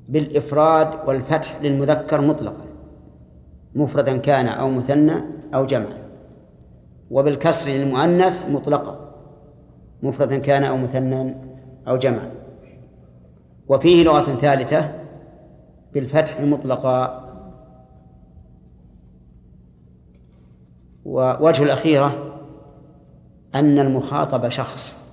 [0.08, 2.64] بالإفراد والفتح للمذكر مطلقا.
[3.74, 5.14] مفردا كان أو مثنى
[5.54, 6.05] أو جمعا.
[7.10, 9.14] وبالكسر للمؤنث مطلقا
[10.02, 11.36] مفردا كان أو مثنى
[11.88, 12.30] أو جمعا.
[13.68, 14.92] وفيه لغة ثالثة
[15.94, 17.26] بالفتح مطلقا.
[21.04, 22.38] ووجه الأخيرة
[23.54, 25.06] أن المخاطب شخص.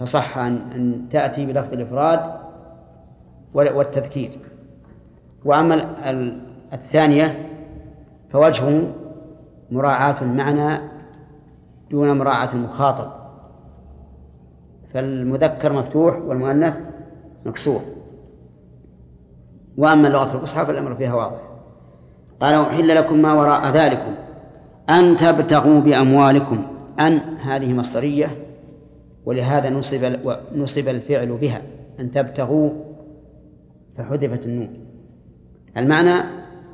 [0.00, 2.20] فصح أن تأتي بلفظ الإفراد
[3.54, 4.30] وال- والتذكير.
[5.44, 6.40] وأما ال- ال-
[6.72, 7.48] الثانية
[8.30, 8.92] فوجهه
[9.70, 10.80] مراعاة المعنى
[11.90, 13.12] دون مراعاة المخاطب.
[14.94, 16.76] فالمذكر مفتوح والمؤنث
[17.46, 17.80] مكسور.
[19.76, 21.40] وأما اللغة الفصحى فالأمر فيها واضح.
[22.40, 24.14] قال أحل لكم ما وراء ذلكم.
[24.90, 26.66] أن تبتغوا بأموالكم.
[27.00, 28.36] أن هذه مصدرية
[29.26, 30.16] ولهذا نصب
[30.54, 31.62] نصب الفعل بها.
[32.00, 32.70] أن تبتغوا
[33.96, 34.68] فحذفت النون.
[35.76, 36.14] المعنى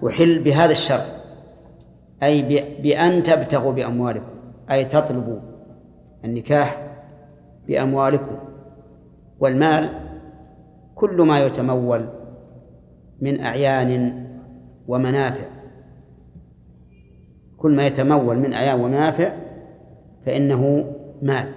[0.07, 1.24] أحل بهذا الشرط.
[2.23, 2.43] أي
[2.83, 4.35] بأن تبتغوا بأموالكم
[4.71, 5.39] أي تطلبوا
[6.25, 6.87] النكاح
[7.69, 8.39] بأموالكم.
[9.41, 9.91] والمال
[10.95, 12.09] كل ما يتمول
[13.21, 14.25] من أعيان
[14.89, 15.45] ومنافع.
[17.57, 19.33] كل ما يتمول من أعيان ومنافع
[20.27, 21.49] فإنه مال.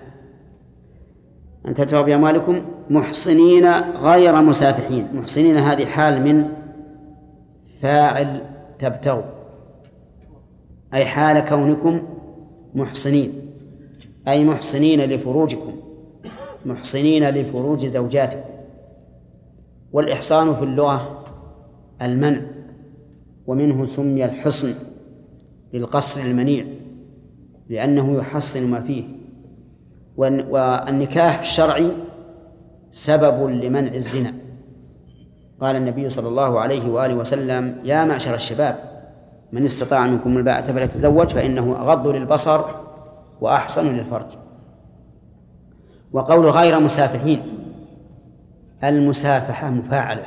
[1.67, 3.67] أن تدفعوا بأموالكم محصنين
[4.01, 5.07] غير مسافحين.
[5.13, 6.49] محصنين هذه حال من
[7.81, 8.41] فاعل
[8.79, 9.36] تبتغوا.
[10.93, 12.01] أي حال كونكم
[12.75, 13.33] محصنين
[14.27, 15.73] أي محصنين لفروجكم
[16.65, 18.49] محصنين لفروج زوجاتكم.
[19.93, 21.23] والإحصان في اللغة
[22.01, 22.41] المنع
[23.47, 24.73] ومنه سمي الحصن
[25.73, 26.65] للقصر المنيع
[27.69, 29.03] لأنه يحصن ما فيه.
[30.17, 31.91] والنكاح الشرعي
[32.91, 34.33] سبب لمنع الزنا.
[35.61, 38.96] قال النبي صلى الله عليه وآله وسلم يا معشر الشباب
[39.51, 42.61] من استطاع منكم الباءة فليتزوج فإنه أغض للبصر
[43.41, 44.27] وأحصن للفرج.
[46.13, 47.41] وقول غير مسافحين
[48.83, 50.25] المسافحة مفاعلة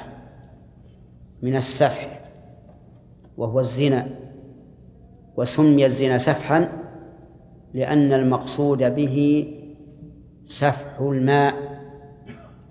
[1.42, 2.20] من السفح
[3.36, 4.06] وهو الزنا
[5.36, 6.68] وسمي الزنا سفحا
[7.74, 9.46] لأن المقصود به
[10.44, 11.54] سفح الماء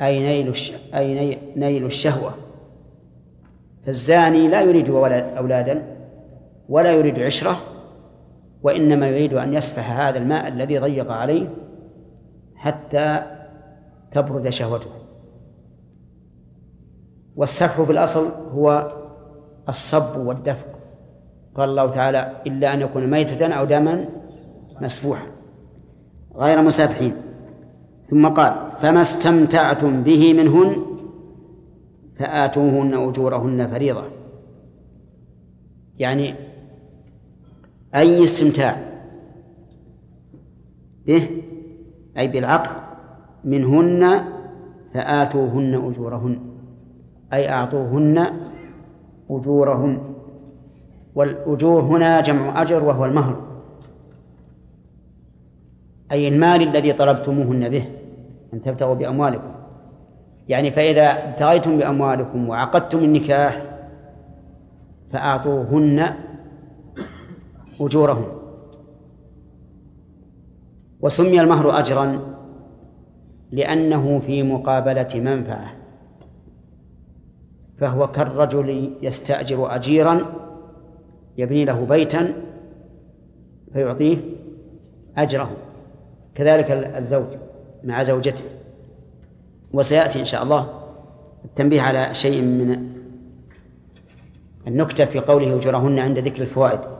[0.01, 0.53] أي نيل
[0.95, 2.33] أي نيل الشهوة.
[3.85, 5.98] فالزاني لا يريد أولادا
[6.69, 7.57] ولا يريد عشرة
[8.63, 11.49] وإنما يريد أن يسفح هذا الماء الذي ضيق عليه
[12.55, 13.21] حتى
[14.11, 14.89] تبرد شهوته.
[17.35, 18.87] والسفح في الأصل هو
[19.69, 20.67] الصب والدفق.
[21.55, 24.09] قال الله تعالى إلا أن يكون ميتة أو دما
[24.81, 25.27] مسفوحا.
[26.35, 27.15] غير مسافحين.
[28.05, 30.85] ثم قال فما استمتعتم به منهن
[32.19, 34.03] فآتوهن أجورهن فريضة.
[35.97, 36.48] يعني
[37.95, 38.75] أي استمتاع؟
[41.07, 41.29] به
[42.17, 42.71] أي بالعقد.
[43.43, 44.23] منهن
[44.93, 46.39] فآتوهن أجورهن.
[47.33, 48.25] أي أعطوهن
[49.29, 50.01] أجورهن.
[51.15, 53.41] والأجور هنا جمع أجر وهو المهر.
[56.11, 57.85] أي المال الذي طلبتموهن به
[58.53, 59.51] أن تبتغوا بأموالكم.
[60.47, 63.61] يعني فإذا ابتغيتم بأموالكم وعقدتم النكاح
[65.11, 66.28] فأعطوهن
[67.79, 68.25] أجورهن
[71.01, 72.35] وسمي المهر أجرا
[73.51, 75.75] لأنه في مقابلة منفعة.
[77.77, 80.21] فهو كالرجل يستأجر أجيرا
[81.37, 82.33] يبني له بيتا
[83.73, 84.17] فيعطيه
[85.17, 85.51] أجره.
[86.35, 87.27] كذلك الزوج
[87.83, 88.43] مع زوجته.
[89.73, 90.69] وسيأتي إن شاء الله
[91.45, 92.89] التنبيه على شيء من
[94.67, 96.98] النكتة في قوله أجورهن عند ذكر الفوائد.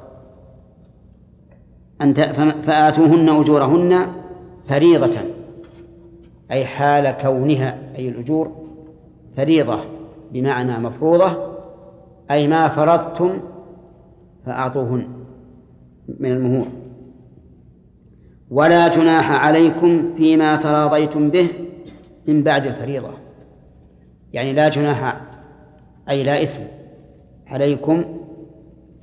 [2.02, 2.20] أنت
[2.64, 4.08] فآتوهن أجورهن
[4.68, 5.20] فريضة.
[6.52, 8.52] أي حال كونها أي الأجور
[9.38, 9.80] فريضة
[10.32, 11.56] بمعنى مفروضة.
[12.32, 13.40] أي ما فرضتم
[14.46, 15.08] فأعطوهن
[16.20, 16.68] من المهور.
[18.52, 21.48] ولا جناح عليكم فيما تراضيتم به
[22.28, 23.10] من بعد الفريضة.
[24.34, 25.22] يعني لا جناح
[26.10, 26.62] أي لا إثم
[27.48, 28.04] عليكم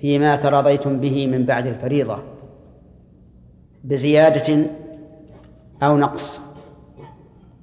[0.00, 2.18] فيما تراضيتم به من بعد الفريضة.
[3.86, 4.66] بزيادة
[5.82, 6.40] أو نقص.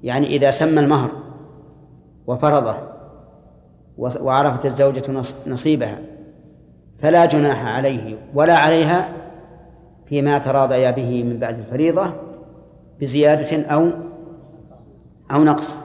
[0.02, 1.10] يعني إذا سمى المهر
[2.26, 2.74] وفرضه
[3.98, 5.02] وعرفت الزوجة
[5.46, 5.98] نصيبها
[6.98, 9.12] فلا جناح عليه ولا عليها
[10.06, 12.12] فيما تراضيا به من بعد الفريضة
[13.00, 13.90] بزيادة أو
[15.32, 15.78] أو نقص.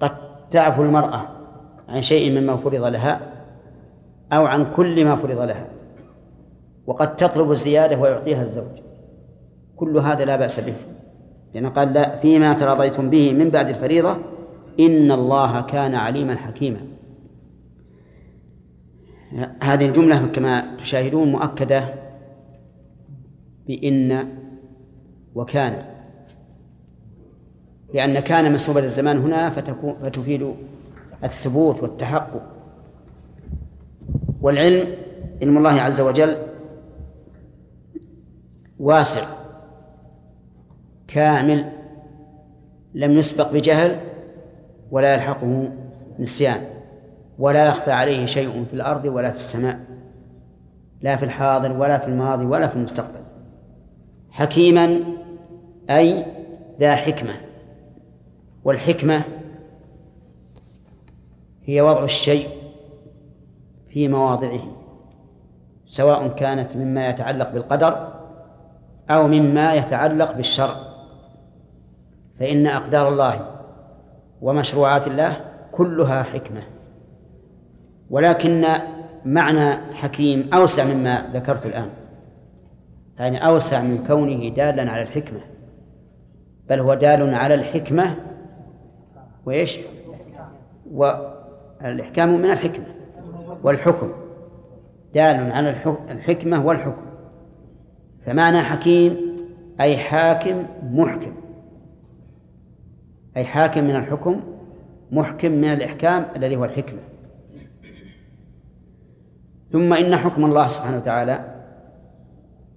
[0.00, 0.10] قد
[0.50, 1.28] تعفو المرأة
[1.88, 3.20] عن شيء مما فرض لها
[4.32, 5.68] أو عن كل ما فرض لها
[6.86, 8.89] وقد تطلب الزيادة ويعطيها الزوج.
[9.80, 10.74] كل هذا لا بأس به.
[11.54, 14.16] لأنه قال لا فيما تراضيتم به من بعد الفريضة
[14.80, 16.80] إن الله كان عليما حكيما.
[19.62, 21.94] هذه الجملة كما تشاهدون مؤكدة
[23.66, 24.28] بإن
[25.34, 25.84] وكان.
[27.94, 30.54] لأن كان مسلوبة الزمان هنا فتكون فتفيد
[31.24, 32.42] الثبوت والتحقق.
[34.42, 34.94] والعلم
[35.42, 36.36] علم الله عز وجل
[38.78, 39.39] واسع.
[41.14, 41.72] كامل
[42.94, 44.00] لم يسبق بجهل
[44.90, 45.72] ولا يلحقه
[46.18, 46.60] نسيان
[47.38, 49.78] ولا يخفى عليه شيء في الأرض ولا في السماء
[51.00, 53.20] لا في الحاضر ولا في الماضي ولا في المستقبل.
[54.30, 55.00] حكيما
[55.90, 56.26] أي
[56.80, 57.34] ذا حكمة
[58.64, 59.22] والحكمة
[61.64, 62.48] هي وضع الشيء
[63.88, 64.62] في مواضعه
[65.86, 68.12] سواء كانت مما يتعلق بالقدر
[69.10, 70.89] أو مما يتعلق بالشرع.
[72.40, 73.60] فإن أقدار الله
[74.40, 75.36] ومشروعات الله
[75.72, 76.62] كلها حكمة.
[78.10, 78.64] ولكن
[79.24, 81.90] معنى حكيم أوسع مما ذكرت الآن.
[83.18, 85.40] يعني أوسع من كونه دالا على الحكمة.
[86.68, 88.16] بل هو دال على الحكمة
[89.46, 89.80] وإيش؟
[90.92, 92.86] والإحكام من الحكمة
[93.62, 94.12] والحكم.
[95.14, 95.70] دال على
[96.10, 97.06] الحكمة والحكم.
[98.26, 99.16] فمعنى حكيم
[99.80, 101.39] أي حاكم محكم.
[103.36, 104.40] أي حاكم من الحكم
[105.12, 107.00] محكم من الإحكام الذي هو الحكمة.
[109.68, 111.62] ثم إن حكم الله سبحانه وتعالى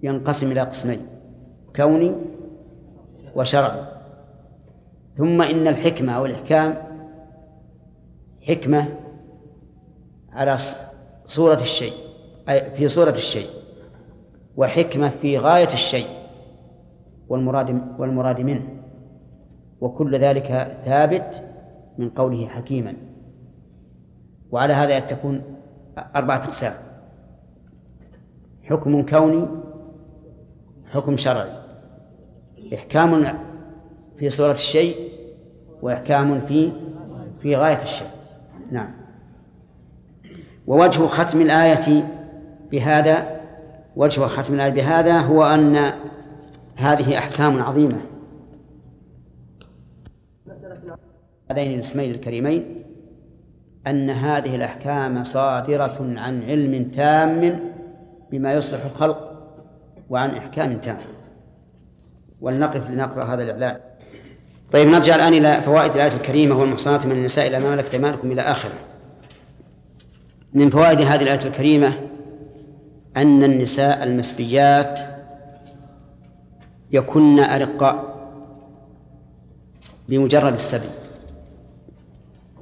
[0.04, 0.99] ينقسم إلى قسمين
[1.76, 2.16] كوني
[3.36, 3.82] وشرعي.
[5.14, 6.76] ثم إن الحكمة أو الإحكام
[8.47, 8.99] حكمة
[10.32, 10.58] على
[11.26, 11.93] صورة الشيء
[12.49, 13.47] أي في صورة الشيء
[14.58, 16.08] وحكمة في غاية الشيء
[17.30, 18.82] والمراد والمراد منه.
[19.84, 21.43] وكل ذلك ثابت
[21.97, 22.93] من قوله حكيما.
[24.51, 25.41] وعلى هذا تكون
[26.15, 26.73] أربعة أقسام.
[28.63, 29.47] حكم كوني
[30.91, 31.49] حكم شرعي.
[32.73, 33.38] إحكام
[34.17, 34.95] في صورة الشيء
[35.81, 36.71] وإحكام في
[37.39, 38.07] في غاية الشيء.
[38.71, 38.91] نعم.
[40.67, 42.07] ووجه ختم الآية
[42.71, 43.41] بهذا
[43.95, 45.75] وجه ختم الآية بهذا هو أن
[46.77, 48.12] هذه أحكام عظيمة.
[51.54, 52.84] هذين الاسمين الكريمين
[53.88, 57.60] أن هذه الأحكام صادرة عن علم تام
[58.32, 59.34] بما يصلح الخلق
[60.10, 60.97] وعن إحكام تام.
[62.41, 63.80] ولنقف لنقرأ هذا الإعلان.
[64.72, 68.41] طيب نرجع الآن إلى فوائد الآية الكريمة والمحصنات من النساء إلى ما ملكت أيمانكم إلى
[68.41, 68.80] آخره.
[70.54, 71.93] من فوائد هذه الآية الكريمة
[73.18, 74.99] أن النساء المسبيات
[76.91, 78.14] يكن أرقاء
[80.10, 81.03] بمجرد السبي.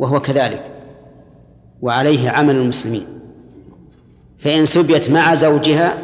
[0.02, 0.72] وهو كذلك.
[1.82, 3.06] وعليه عمل المسلمين.
[4.38, 5.98] فإن سبيت مع زوجها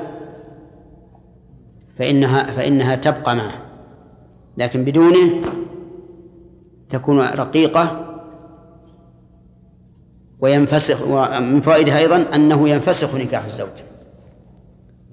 [2.00, 3.62] فإنها فإنها تبقى معه.
[4.58, 5.42] لكن بدونه
[6.90, 8.06] تكون رقيقة
[10.40, 13.78] وينفسخ ومن فوائدها أيضا أنه ينفسخ نكاح الزوج.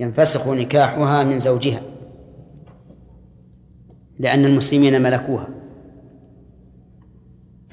[0.00, 1.82] ينفسخ نكاحها من زوجها.
[4.18, 5.48] لأن المسلمين ملكوها.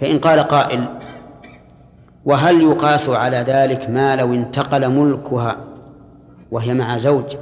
[0.02, 0.86] فإن قال قائل
[2.26, 5.58] وهل يقاس على ذلك ما لو انتقل ملكها
[6.52, 7.38] وهي مع زوج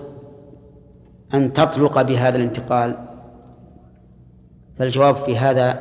[1.33, 2.97] أن تطلق بهذا الانتقال؟
[4.79, 5.79] فالجواب في هذا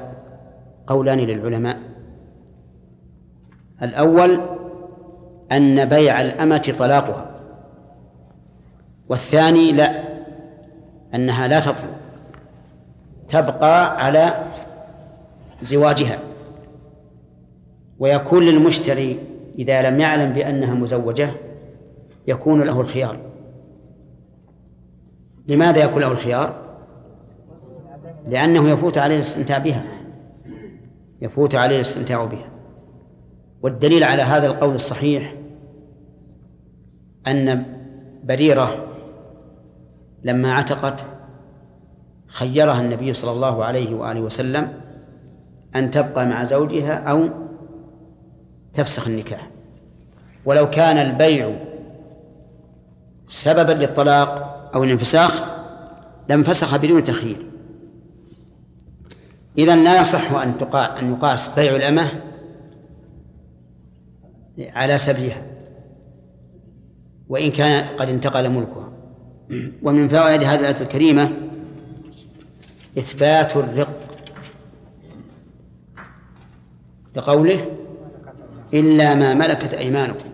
[0.87, 1.79] قولان للعلماء.
[3.83, 4.41] الأول
[5.53, 7.31] أن بيع الأمة طلاقها
[9.09, 10.05] والثاني لا
[11.14, 11.99] أنها لا تطلق
[13.29, 14.35] تبقى على
[15.62, 16.28] زواجها.
[17.99, 19.18] ويكون للمشتري
[19.59, 21.30] إذا لم يعلم بأنها مزوجة
[22.26, 23.18] يكون له الخيار.
[25.49, 26.68] لماذا يكون له الخيار؟
[28.28, 29.84] لأنه يفوت عليه الاستمتاع بها.
[31.22, 32.49] يفوت عليه الاستمتاع بها.
[33.62, 35.34] والدليل على هذا القول الصحيح
[37.26, 37.64] أن
[38.24, 38.86] بريرة
[40.24, 41.05] لما عتقت
[42.26, 44.68] خيرها النبي صلى الله عليه وآله وسلم
[45.76, 47.28] أن تبقى مع زوجها أو
[48.74, 49.50] تفسخ النكاح.
[50.44, 51.56] ولو كان البيع
[53.26, 55.42] سببا للطلاق أو الانفساخ
[56.28, 57.46] لانفسخ بدون تخيير
[59.58, 62.10] إذا لا يصح أن أن يقاس بيع الأمة
[64.58, 65.42] على سبيها
[67.28, 68.92] وإن كان قد انتقل ملكها.
[69.82, 71.32] ومن فوائد هذه الآية الكريمة
[72.98, 74.16] إثبات الرق
[77.16, 77.78] لقوله
[78.74, 80.30] إلا ما ملكت أيمانكم.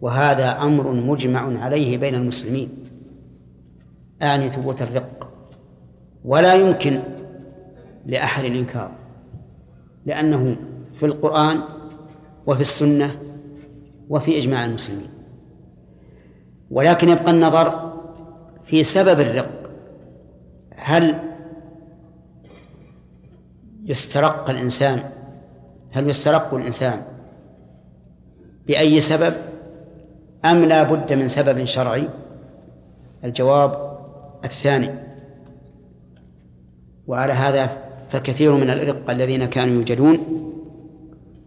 [0.00, 2.68] وهذا أمر مجمع عليه بين المسلمين.
[4.22, 5.30] أعني ثبوت الرق.
[6.24, 7.00] ولا يمكن
[8.06, 8.90] لأحد الإنكار.
[10.06, 10.56] لأنه
[10.94, 11.60] في القرآن
[12.46, 13.10] وفي السنة
[14.08, 15.08] وفي إجماع المسلمين.
[16.70, 17.92] ولكن يبقى النظر
[18.64, 19.70] في سبب الرق.
[20.76, 21.18] هل
[23.84, 25.00] يسترق الإنسان
[25.90, 27.02] هل يسترق الإنسان
[28.66, 29.34] بأي سبب
[30.44, 32.08] أم لا بد من سبب شرعي؟
[33.24, 33.98] الجواب
[34.44, 34.94] الثاني.
[37.06, 40.18] وعلى هذا فكثير من الإرقة الذين كانوا يوجدون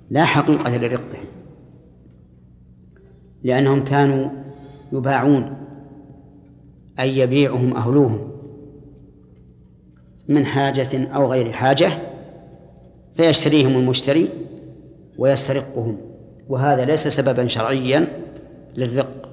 [0.09, 1.25] لا حقيقة لرقهم
[3.43, 4.29] لأنهم كانوا
[4.93, 5.57] يباعون
[6.99, 8.31] أي يبيعهم أهلوهم
[10.29, 11.91] من حاجة أو غير حاجة
[13.17, 14.29] فيشتريهم المشتري
[15.17, 15.97] ويسترقهم.
[16.49, 18.07] وهذا ليس سببا شرعيا
[18.75, 19.29] للرق.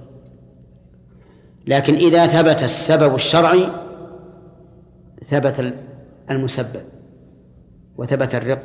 [1.66, 3.68] لكن إذا ثبت السبب الشرعي
[5.24, 5.74] ثبت
[6.30, 6.82] المسبب
[7.98, 8.62] وثبت الرق.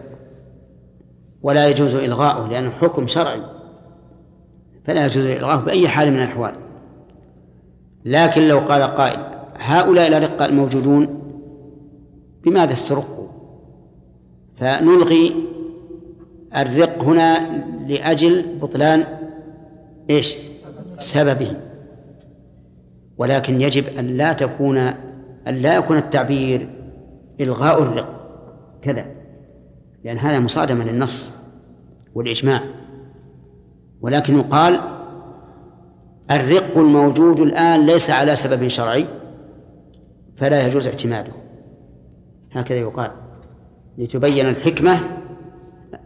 [1.44, 3.42] ولا يجوز إلغاؤه لأنه حكم شرعي.
[4.86, 6.56] فلا يجوز إلغاؤه بأي حال من الأحوال.
[8.06, 9.20] لكن لو قال قائل
[9.60, 11.20] هؤلاء الأرقاء الموجودون
[12.44, 13.23] بماذا استرقوا؟
[14.56, 15.36] فنلغي
[16.58, 17.40] الرق هنا
[17.88, 19.06] لأجل بطلان
[20.10, 20.38] إيش؟
[21.00, 21.58] سببه.
[23.18, 24.78] ولكن يجب أن لا تكون
[25.48, 26.70] أن لا يكون التعبير
[27.40, 28.24] إلغاء الرق.
[28.82, 29.06] كذا.
[30.04, 31.32] لأن هذا مصادمة للنص
[32.16, 32.62] والإجماع.
[34.02, 34.82] ولكن يقال
[36.32, 39.06] الرق الموجود الآن ليس على سبب شرعي
[40.36, 41.32] فلا يجوز اعتماده.
[42.52, 43.12] هكذا يقال.
[43.98, 45.00] لتبين الحكمة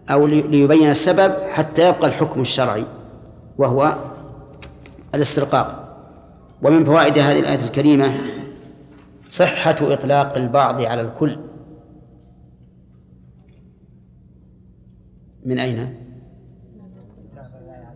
[0.10, 2.86] أو ليبين السبب حتى يبقى الحكم الشرعي
[3.58, 3.98] وهو
[5.16, 5.88] الاسترقاق
[6.62, 8.12] ومن فوائد هذه الآية الكريمة
[9.30, 11.38] صحة إطلاق البعض على الكل
[15.46, 15.96] من أين؟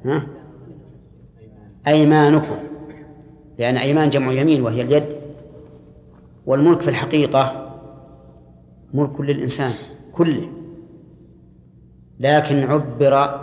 [0.05, 0.23] ها؟
[1.87, 2.55] أيمانكم
[3.59, 5.05] لأن أيمان جمع يمين وهي اليد
[6.45, 7.70] والملك في الحقيقة
[8.93, 9.73] ملك للإنسان
[10.13, 10.49] كله
[12.19, 13.41] لكن عبر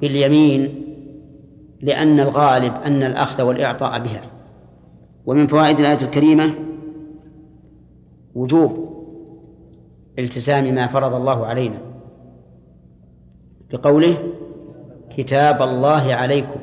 [0.00, 0.84] باليمين
[1.80, 4.22] لأن الغالب أن الأخذ والإعطاء بها.
[5.26, 6.54] ومن فوائد الآية الكريمة
[8.34, 8.94] وجوب
[10.18, 11.78] التزام ما فرض الله علينا.
[13.72, 14.32] بقوله
[15.16, 16.60] كتاب الله عليكم.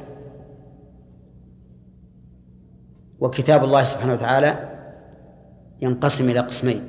[3.19, 4.69] وكتاب الله سبحانه وتعالى
[5.81, 6.81] ينقسم إلى قسمين.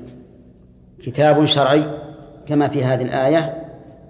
[1.03, 1.82] كتاب شرعي
[2.46, 3.68] كما في هذه الآية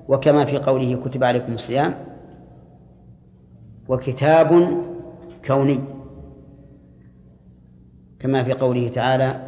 [0.09, 1.95] وكما في قوله كتب عليكم الصيام
[3.89, 4.79] وكتاب
[5.47, 5.81] كوني
[8.19, 9.41] كما في قوله تعالى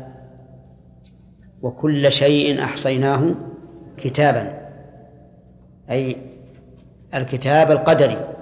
[1.62, 3.34] وكل شيء أحصيناه
[3.96, 4.68] كتابا
[5.90, 6.16] أي
[7.14, 8.34] الكتاب القدري.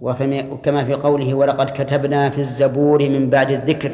[0.00, 3.90] وكما في قوله ولقد كتبنا في الزبور من بعد الذكر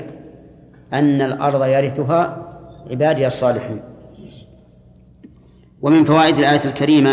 [0.92, 2.48] أن الأرض يرثها
[2.90, 3.80] عبادي الصالحون
[5.82, 7.12] ومن فوائد الآية الكريمة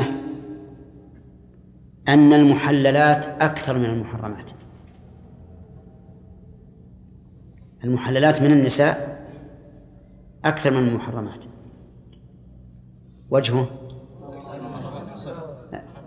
[2.08, 4.52] أن المحللات أكثر من المحرمات.
[7.84, 9.20] المحللات من النساء
[10.46, 11.44] أكثر من المحرمات.
[13.30, 13.68] وجهه؟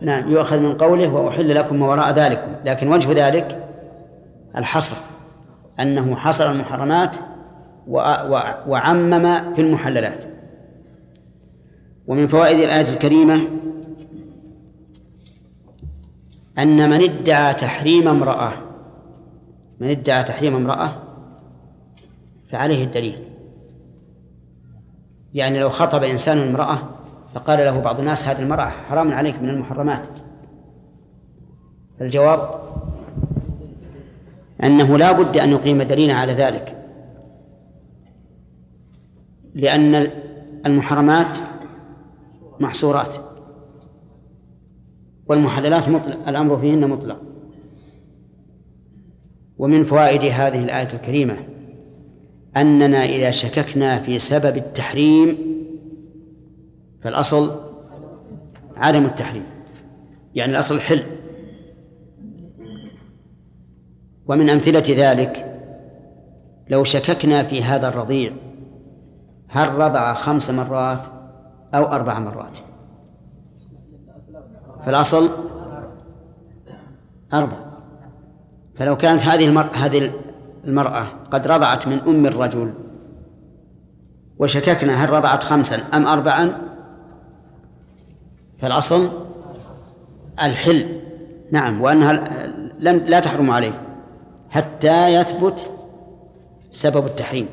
[0.03, 3.69] نعم يؤخذ من قوله وأحل لكم ما وراء ذلكم لكن وجه ذلك
[4.57, 4.97] الحصر
[5.81, 7.17] أنه حصر المحرمات
[8.67, 10.32] وعمم في المحللات.
[12.07, 13.49] ومن فوائد الآية الكريمة
[16.59, 18.53] أن من ادعى تحريم امرأة
[19.81, 21.03] من ادعى تحريم امرأة
[22.49, 23.25] فعليه الدليل.
[25.35, 26.79] يعني لو خطب إنسان امرأة
[27.35, 30.09] فقال له بعض الناس هذه المرأة حرام عليك من المحرمات.
[32.01, 32.63] الجواب
[34.65, 36.77] أنه لا بد أن يقيم دليلا على ذلك
[39.55, 40.11] لأن
[40.67, 41.39] المحرمات
[42.61, 43.17] محصورات.
[45.27, 47.21] والمحللات مطلق الأمر فيهن مطلق.
[49.59, 51.39] ومن فوائد هذه الآية الكريمة
[52.57, 55.39] أننا إذا شككنا في سبب التحريم
[57.03, 57.51] فالأصل
[58.77, 59.45] عدم التحريم.
[60.35, 61.03] يعني الأصل حل.
[64.27, 65.49] ومن أمثلة ذلك
[66.69, 68.33] لو شككنا في هذا الرضيع
[69.49, 71.22] هل رضع خمس مرات؟
[71.75, 72.59] أو أربع مرات.
[74.85, 75.29] فالأصل
[77.33, 77.57] أربع.
[78.75, 80.13] فلو كانت هذه المرأة هذه
[80.65, 82.75] المرأة قد رضعت من أم الرجل
[84.39, 86.53] وشككنا هل رضعت خمسا أم أربعا؟
[88.59, 89.09] فالأصل
[90.43, 91.01] الحل.
[91.53, 92.13] نعم وأنها
[92.79, 93.83] لم لا تحرم عليه
[94.51, 95.71] حتى يثبت
[96.71, 97.49] سبب التحريم.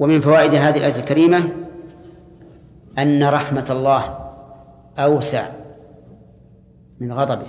[0.00, 1.48] ومن فوائد هذه الآية الكريمة
[2.98, 4.30] أن رحمة الله
[4.98, 5.46] أوسع
[7.00, 7.46] من غضبه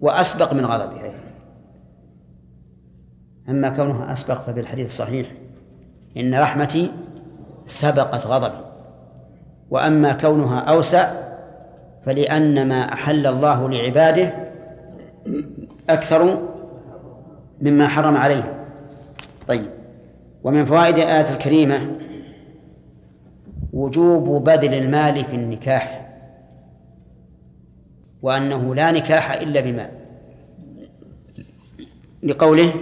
[0.00, 1.16] وأسبق من غضبه أيضا.
[3.48, 5.32] أما كونها أسبق ففي الحديث الصحيح
[6.16, 6.92] إن رحمتي
[7.66, 8.64] سبقت غضبي.
[9.70, 11.10] وأما كونها أوسع
[12.04, 14.34] فلأن ما أحل الله لعباده
[15.90, 16.38] أكثر
[17.60, 18.54] مما حرم عليهم
[19.48, 19.75] طيب.
[20.46, 21.98] ومن فوائد الآية الكريمة
[23.72, 26.16] وجوب بذل المال في النكاح
[28.22, 29.90] وأنه لا نكاح إلا بمال
[32.22, 32.72] لقوله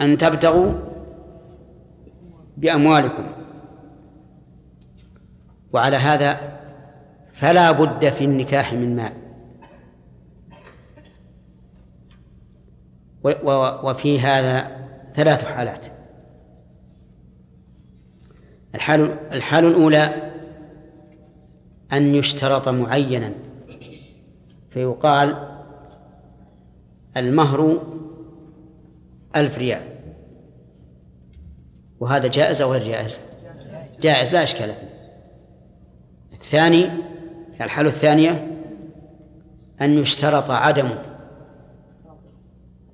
[0.00, 0.72] أن تبتغوا
[2.56, 3.26] بأموالكم.
[5.72, 6.58] وعلى هذا
[7.32, 9.12] فلا بد في النكاح من مال.
[13.84, 14.85] وفي هذا
[15.16, 15.86] ثلاث حالات.
[18.74, 20.32] الحال الحال الأولى
[21.92, 23.32] أن يشترط معينا
[24.70, 25.56] فيقال
[27.16, 27.82] المهر
[29.36, 29.82] ألف ريال.
[32.00, 33.20] وهذا جائز أو غير جائز؟
[34.00, 34.96] جائز لا إشكال فيه.
[36.32, 36.90] الثاني
[37.60, 38.62] الحالة الثانية
[39.80, 41.02] أن يشترط عدمه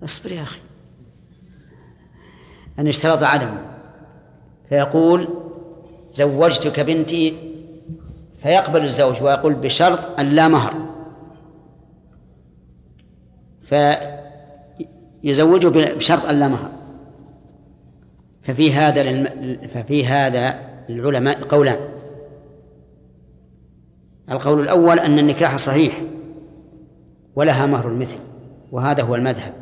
[0.04, 0.61] اصبر يا أخي.
[2.78, 3.58] أن يشترط عدمه
[4.68, 5.28] فيقول
[6.12, 7.52] زوجتك بنتي
[8.36, 10.74] فيقبل الزوج ويقول بشرط أن لا مهر.
[15.22, 16.70] فيزوجه بشرط أن لا مهر.
[18.42, 19.24] ففي هذا
[19.68, 20.58] ففي هذا
[20.90, 21.78] العلماء قولان.
[24.30, 26.02] القول الأول أن النكاح صحيح
[27.36, 28.18] ولها مهر المثل
[28.72, 29.61] وهذا هو المذهب.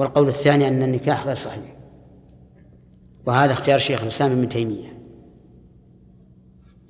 [0.00, 1.76] والقول الثاني أن النكاح غير صحيح.
[3.26, 4.98] وهذا اختيار شيخ الإسلام ابن تيمية.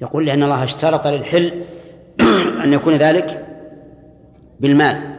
[0.00, 1.64] يقول لأن الله اشترط للحل
[2.64, 3.46] أن يكون ذلك
[4.60, 5.16] بالمال.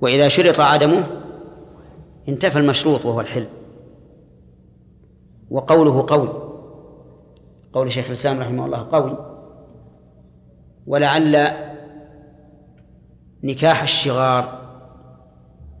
[0.00, 1.06] وإذا شرط عدمه
[2.28, 3.46] انتفى المشروط وهو الحل.
[5.50, 6.28] وقوله قوي
[7.72, 9.18] قول شيخ الإسلام رحمه الله قوي
[10.86, 11.48] ولعل
[13.44, 14.62] نكاح الشغار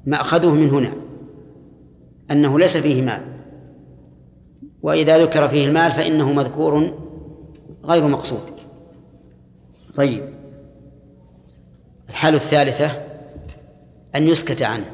[0.06, 1.01] مأخذه من هنا
[2.32, 3.20] أنه ليس فيه مال.
[4.82, 6.92] وإذا ذكر فيه المال فإنه مذكور
[7.84, 8.40] غير مقصود.
[9.94, 10.24] طيب.
[12.08, 13.02] الحالة الثالثة
[14.14, 14.90] أن يسكت عنه.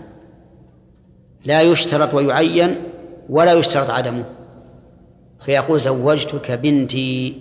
[1.45, 2.77] لا يشترط ويعين
[3.29, 4.25] ولا يشترط عدمه.
[5.41, 7.41] فيقول زوجتك بنتي.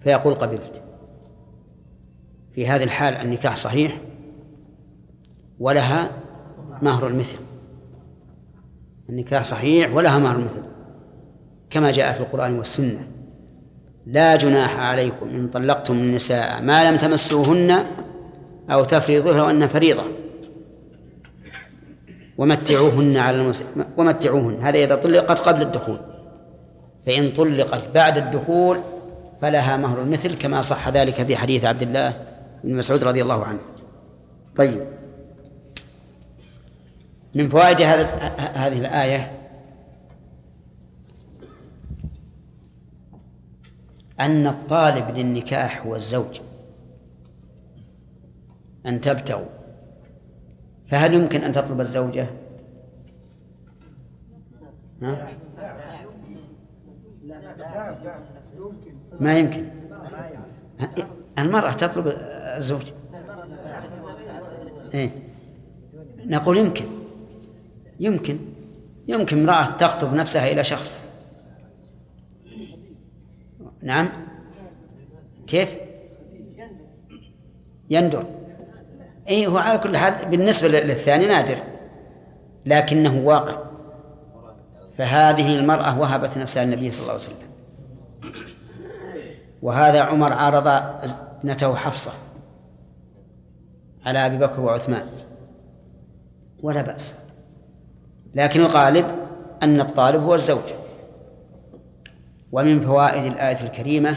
[0.00, 0.82] فيقول قبلت.
[2.54, 3.98] في هذه الحال النكاح صحيح
[5.60, 6.10] ولها
[6.82, 7.45] مهر المثل.
[9.10, 10.62] النكاح صحيح ولها مهر المثل
[11.70, 13.08] كما جاء في القرآن والسنة.
[14.06, 17.84] لا جناح عليكم إن طلقتم النساء ما لم تمسوهن
[18.70, 20.04] أو تفرضوا لهن فريضة.
[22.38, 23.64] ومتعوهن على المس...
[23.96, 26.00] ومتعوهن هذا إذا طلقت قبل الدخول.
[27.06, 28.80] فإن طلقت بعد الدخول
[29.42, 32.26] فلها مهر المثل كما صح ذلك في حديث عبد الله
[32.64, 33.60] بن مسعود رضي الله عنه.
[34.56, 34.86] طيب.
[37.36, 37.80] من فوائد
[38.54, 39.32] هذه الآية
[44.20, 46.40] أن الطالب للنكاح هو الزوج
[48.86, 49.46] أن تبتغوا
[50.86, 52.26] فهل يمكن أن تطلب الزوجة؟
[55.02, 55.28] ها؟
[59.20, 59.66] ما يمكن
[61.38, 62.12] المرأة تطلب
[62.56, 62.82] الزوج
[64.94, 65.10] إيه؟
[66.26, 66.95] نقول يمكن
[68.00, 68.38] يمكن.
[69.08, 71.02] يمكن امرأة تخطب نفسها إلى شخص.
[73.82, 74.08] نعم.
[75.46, 75.74] كيف؟
[77.90, 78.24] يندر.
[79.28, 81.58] اي هو على كل حال بالنسبة للثاني نادر.
[82.66, 83.62] لكنه واقع.
[84.98, 87.46] فهذه المرأة وهبت نفسها للنبي صلى الله عليه وسلم.
[89.62, 92.12] وهذا عمر عارض ابنته حفصة
[94.06, 95.08] على أبي بكر وعثمان.
[96.62, 97.14] ولا بأس.
[98.34, 99.06] لكن الغالب
[99.62, 100.72] أن الطالب هو الزوج.
[102.52, 104.16] ومن فوائد الآية الكريمة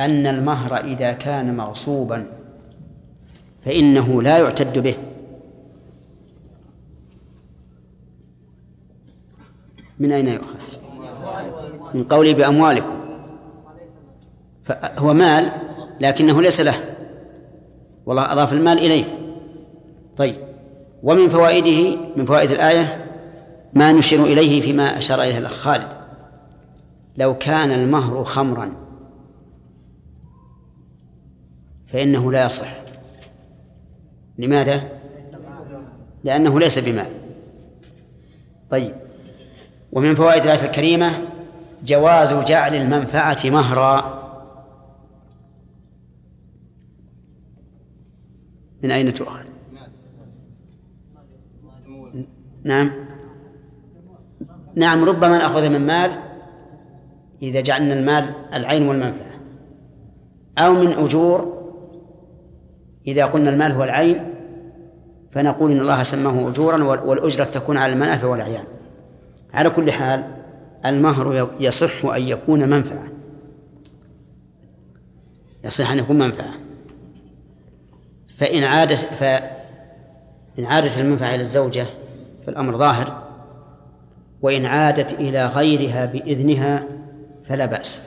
[0.00, 2.26] أن المهر إذا كان مغصوبا
[3.64, 4.94] فإنه لا يعتد به.
[9.98, 10.58] من أين يؤخذ؟
[11.94, 12.94] من قوله بأموالكم.
[14.62, 15.52] فهو مال
[16.00, 16.74] لكنه ليس له.
[18.06, 19.04] والله أضاف المال إليه.
[20.16, 20.51] طيب.
[21.02, 23.06] ومن فوائده من فوائد الآية
[23.74, 25.88] ما نشير إليه فيما أشار إليه الأخ خالد.
[27.16, 28.72] لو كان المهر خمرا
[31.86, 32.76] فإنه لا يصح.
[34.38, 34.88] لماذا؟
[36.24, 37.06] لأنه ليس بمال
[38.70, 38.94] طيب.
[39.92, 41.18] ومن فوائد الآية الكريمة
[41.84, 44.22] جواز جعل المنفعة مهرا.
[48.82, 49.51] من أين تؤخذ؟
[52.64, 52.90] نعم.
[54.74, 56.10] نعم ربما نأخذ من مال
[57.42, 59.32] إذا جعلنا المال العين والمنفعة.
[60.58, 61.62] أو من أجور
[63.06, 64.34] إذا قلنا المال هو العين
[65.30, 68.64] فنقول إن الله سماه أجورا والأجرة تكون على المنافع والأعيان.
[69.54, 70.24] على كل حال
[70.86, 73.08] المهر يصح أن يكون منفعة.
[75.64, 76.54] يصح أن يكون منفعة.
[78.28, 81.86] فإن عادت فإن عادت المنفعة إلى الزوجة
[82.46, 83.22] فالأمر ظاهر.
[84.42, 86.88] وإن عادت إلى غيرها بإذنها
[87.44, 88.02] فلا بأس.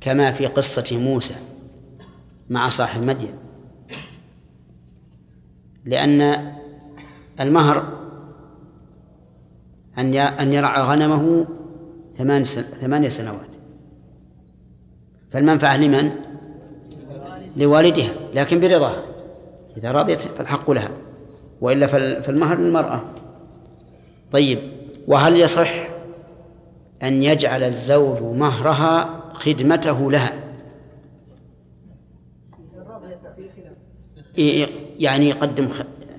[0.00, 1.34] كما في قصة موسى
[2.50, 3.34] مع صاحب مدين.
[5.84, 6.52] لأن
[7.40, 7.98] المهر
[9.98, 11.46] أن أن يرعى غنمه
[12.16, 13.48] ثمان ثمانية سنوات.
[15.30, 16.10] فالمنفعة لمن؟
[17.56, 19.02] لوالدها لكن برضاها.
[19.76, 20.90] إذا رضيت فالحق لها.
[21.60, 21.86] وإلا
[22.20, 23.04] فالمهر للمرأة
[24.32, 24.58] طيب
[25.06, 25.70] وهل يصح
[27.02, 30.32] أن يجعل الزوج مهرها خدمته لها
[34.98, 35.68] يعني يقدم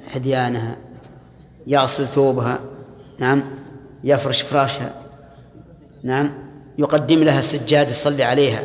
[0.08, 0.78] حديانها
[1.68, 2.60] يأصل ثوبها
[3.20, 3.44] نعم
[4.04, 5.02] يفرش فراشها
[6.04, 8.64] نعم يقدم لها السجاد يصلي عليها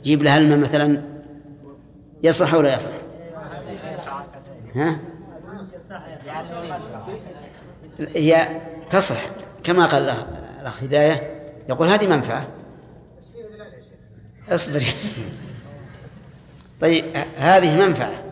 [0.00, 1.02] يجيب لها الماء مثلا
[2.22, 2.90] يصح ولا يصح؟
[4.74, 4.98] ها؟
[8.16, 8.60] هي
[8.90, 9.20] تصح
[9.64, 10.02] كما قال
[10.60, 11.38] الأخ هداية.
[11.68, 12.48] يقول هذه منفعة.
[14.48, 14.82] اصبر
[16.80, 17.04] طيب
[17.36, 18.24] هذه منفعة.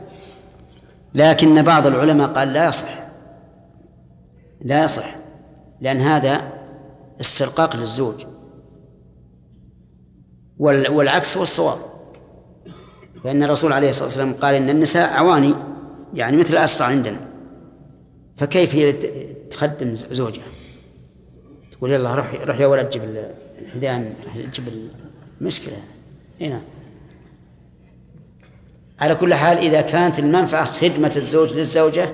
[1.15, 2.89] لكن بعض العلماء قال لا يصح.
[4.61, 5.17] لا يصح.
[5.81, 6.53] لأن هذا
[7.21, 8.25] استرقاق للزوج.
[10.59, 11.79] والعكس هو الصواب.
[13.25, 15.55] فإن الرسول عليه الصلاة والسلام قال إن النساء عواني.
[16.15, 17.36] يعني مثل الأسرى عندنا.
[18.37, 18.93] فكيف هي
[19.51, 20.47] تخدم زوجها؟
[21.73, 23.03] تقول يلا روح روح يا ولد جيب
[23.63, 24.13] الحذاء
[24.53, 24.65] جيب
[25.41, 25.77] المشكلة.
[26.41, 26.63] هنا نعم.
[29.01, 32.13] على كل حال إذا كانت المنفعة خدمة الزوج للزوجة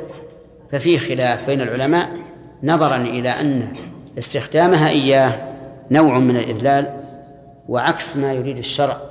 [0.70, 2.16] ففي خلاف بين العلماء
[2.62, 3.76] نظرا إلى أن
[4.18, 5.54] استخدامها إياه
[5.90, 7.02] نوع من الإذلال
[7.68, 9.02] وعكس ما يريد الشرع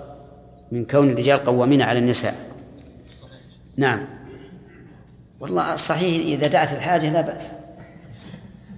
[0.72, 2.36] من كون الرجال قوامين على النساء.
[3.78, 4.06] نعم.
[5.42, 7.52] والله صحيح إذا دعت الحاجة لا بأس.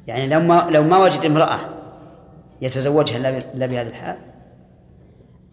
[0.07, 1.59] يعني لو ما لو ما وجد امرأة
[2.61, 4.18] يتزوجها إلا بهذا الحال.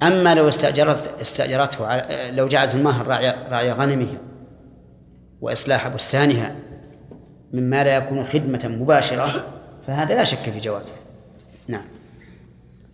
[0.02, 4.18] أما لو استأجرت استأجرته على لو جعلت المهر راعي راعي غنمها
[5.40, 6.54] وإصلاح بستانها
[7.52, 9.46] مما لا يكون خدمة مباشرة
[9.86, 10.94] فهذا لا شك في جوازه.
[11.68, 11.84] نعم.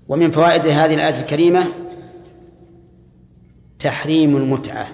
[0.09, 1.67] ومن فوائد هذه الآية الكريمة
[3.79, 4.89] تحريم المتعة.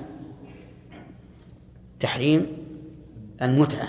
[2.01, 2.61] تحريم
[3.43, 3.89] المتعة.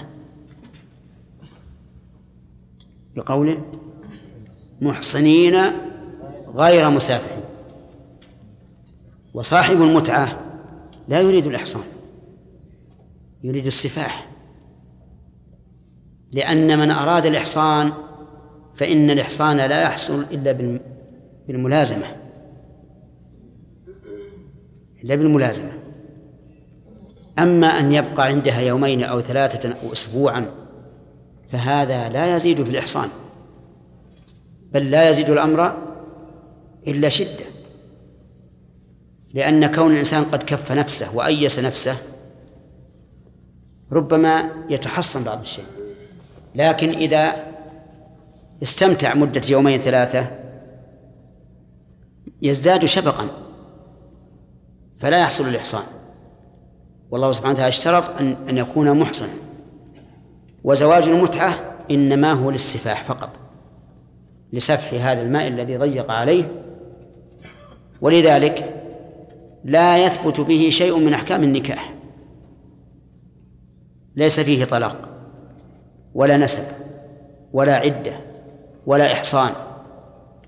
[3.15, 3.63] بقوله
[4.81, 5.55] محصنين
[6.55, 7.43] غير مسافحين.
[9.33, 10.39] وصاحب المتعة
[11.07, 11.83] لا يريد الإحصان
[13.43, 14.27] يريد السفاح.
[16.31, 17.91] لأن من أراد الإحصان
[18.75, 20.51] فإن الإحصان لا يحصل إلا
[21.47, 22.05] بالملازمة.
[25.03, 25.82] إلا بالملازمة.
[27.39, 30.45] أما أن يبقى عندها يومين أو ثلاثة أو أسبوعا
[31.51, 33.09] فهذا لا يزيد في الإحصان.
[34.71, 35.77] بل لا يزيد الأمر
[36.87, 37.45] إلا شدة.
[39.33, 41.97] لأن كون الإنسان قد كف نفسه وأيس نفسه
[43.91, 45.65] ربما يتحصن بعض الشيء.
[46.55, 47.33] لكن إذا
[48.63, 50.27] استمتع مدة يومين ثلاثة
[52.41, 53.27] يزداد شفقا
[54.97, 55.83] فلا يحصل الإحصان.
[57.13, 59.29] والله سبحانه وتعالى اشترط أن أن يكون محصنا
[60.63, 61.55] وزواج المتعة
[61.91, 63.29] إنما هو للسفاح فقط.
[64.53, 66.51] لسفح هذا الماء الذي ضيق عليه.
[68.01, 68.83] ولذلك
[69.63, 71.93] لا يثبت به شيء من أحكام النكاح.
[74.15, 75.09] ليس فيه طلاق
[76.15, 76.63] ولا نسب
[77.53, 78.19] ولا عدة
[78.85, 79.51] ولا إحصان.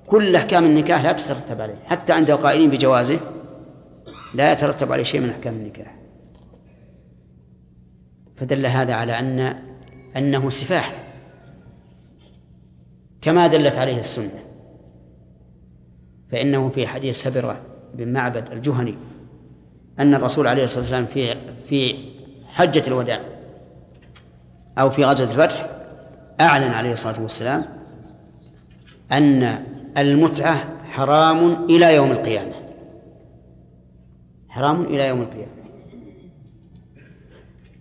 [0.08, 1.84] كل أحكام النكاح لا تترتب عليه.
[1.86, 3.20] حتى عند القائلين بجوازه
[4.34, 6.05] لا يترتب عليه شيء من أحكام النكاح.
[8.38, 9.56] فدل هذا على أن
[10.18, 10.94] أنه سفاح
[13.22, 14.40] كما دلت عليه السنة
[16.32, 17.62] فإنه في حديث سبرة
[17.94, 18.98] بن معبد الجهني
[20.00, 21.36] أن الرسول عليه الصلاة والسلام في
[21.68, 21.96] في
[22.48, 23.22] حجة الوداع
[24.78, 25.70] أو في غزوة الفتح
[26.42, 27.66] أعلن عليه الصلاة والسلام
[29.12, 29.66] أن
[29.98, 32.54] المتعة حرام إلى يوم القيامة.
[34.50, 35.55] حرام إلى يوم القيامة.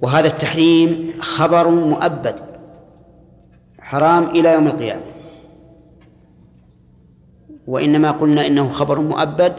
[0.04, 2.40] وهذا التحريم خبر مؤبد
[3.80, 5.02] حرام إلى يوم القيامة.
[7.66, 9.52] وإنما قلنا إنه خبر مؤبد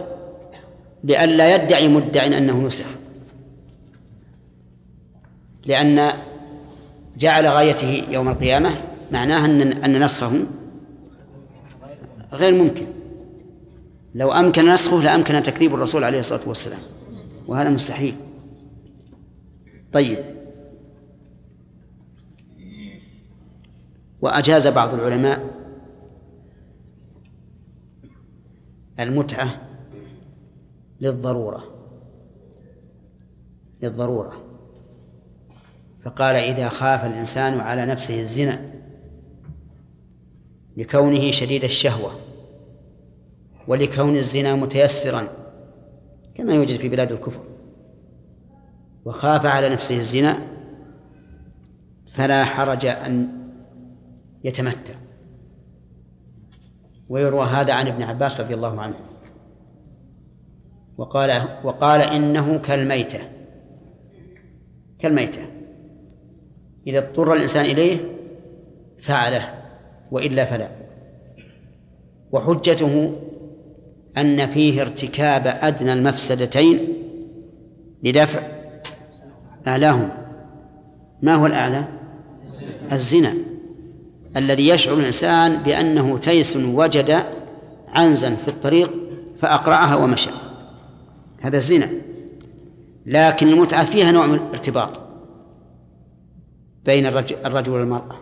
[1.03, 2.85] لئلا يدعي مدع أنه نسخ
[5.65, 6.09] لأن
[7.17, 8.69] جعل غايته يوم القيامة
[9.11, 10.31] معناه أن أن نسخه
[12.33, 12.85] غير ممكن.
[14.15, 16.79] لو أمكن نسخه لأمكن تكذيب الرسول عليه الصلاة والسلام.
[17.47, 18.15] وهذا مستحيل.
[19.93, 20.34] طيب.
[24.25, 25.55] وأجاز بعض العلماء
[28.99, 29.61] المتعة
[31.01, 31.63] للضرورة
[33.81, 34.33] للضرورة.
[36.01, 38.73] فقال إذا خاف الإنسان على نفسه الزنا
[40.77, 42.11] لكونه شديد الشهوة
[43.67, 45.23] ولكون الزنا متيسرا
[46.35, 47.43] كما يوجد في بلاد الكفر.
[49.05, 50.37] وخاف على نفسه الزنا
[52.07, 53.44] فلا حرج أن
[54.45, 54.93] يتمتع.
[57.09, 58.95] ويروى هذا عن ابن عباس رضي الله عنه.
[60.97, 63.19] وقال وقال إنه كالميتة.
[64.99, 65.41] كالميتة.
[66.87, 67.97] إذا اضطر الإنسان إليه
[68.99, 69.53] فعله
[70.11, 70.69] وإلا فلا.
[72.31, 73.15] وحجته
[74.17, 76.93] أن فيه ارتكاب أدنى المفسدتين
[78.03, 78.41] لدفع
[79.67, 80.25] أعلاهما
[81.21, 81.87] ما هو الأعلى؟
[82.91, 83.44] الزنا.
[84.37, 87.23] الذي يشعر الإنسان بأنه تيس وجد
[87.87, 88.91] عنزا في الطريق
[89.37, 90.29] فأقرعها ومشى.
[91.41, 91.89] هذا الزنا.
[93.05, 94.99] لكن المتعة فيها نوع من الارتباط
[96.85, 98.19] بين الرجل, والمرأة.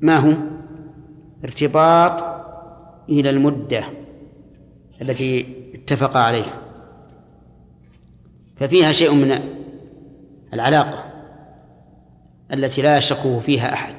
[0.00, 0.32] ما هو؟
[1.44, 2.24] ارتباط
[3.08, 3.84] إلى المدة
[5.02, 6.58] التي اتفق عليها.
[8.56, 9.38] ففيها شيء من
[10.54, 11.04] العلاقة
[12.52, 13.94] التي لا يشكه فيها أحد.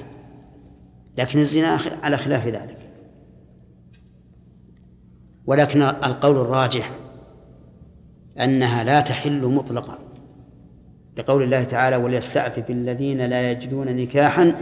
[1.18, 2.78] لكن الزنا على خلاف ذلك.
[5.46, 6.92] ولكن القول الراجح
[8.40, 10.00] أنها لا تحل مطلقا
[11.18, 14.54] لقول الله تعالى وليستعفف الذين لا يجدون نكاحا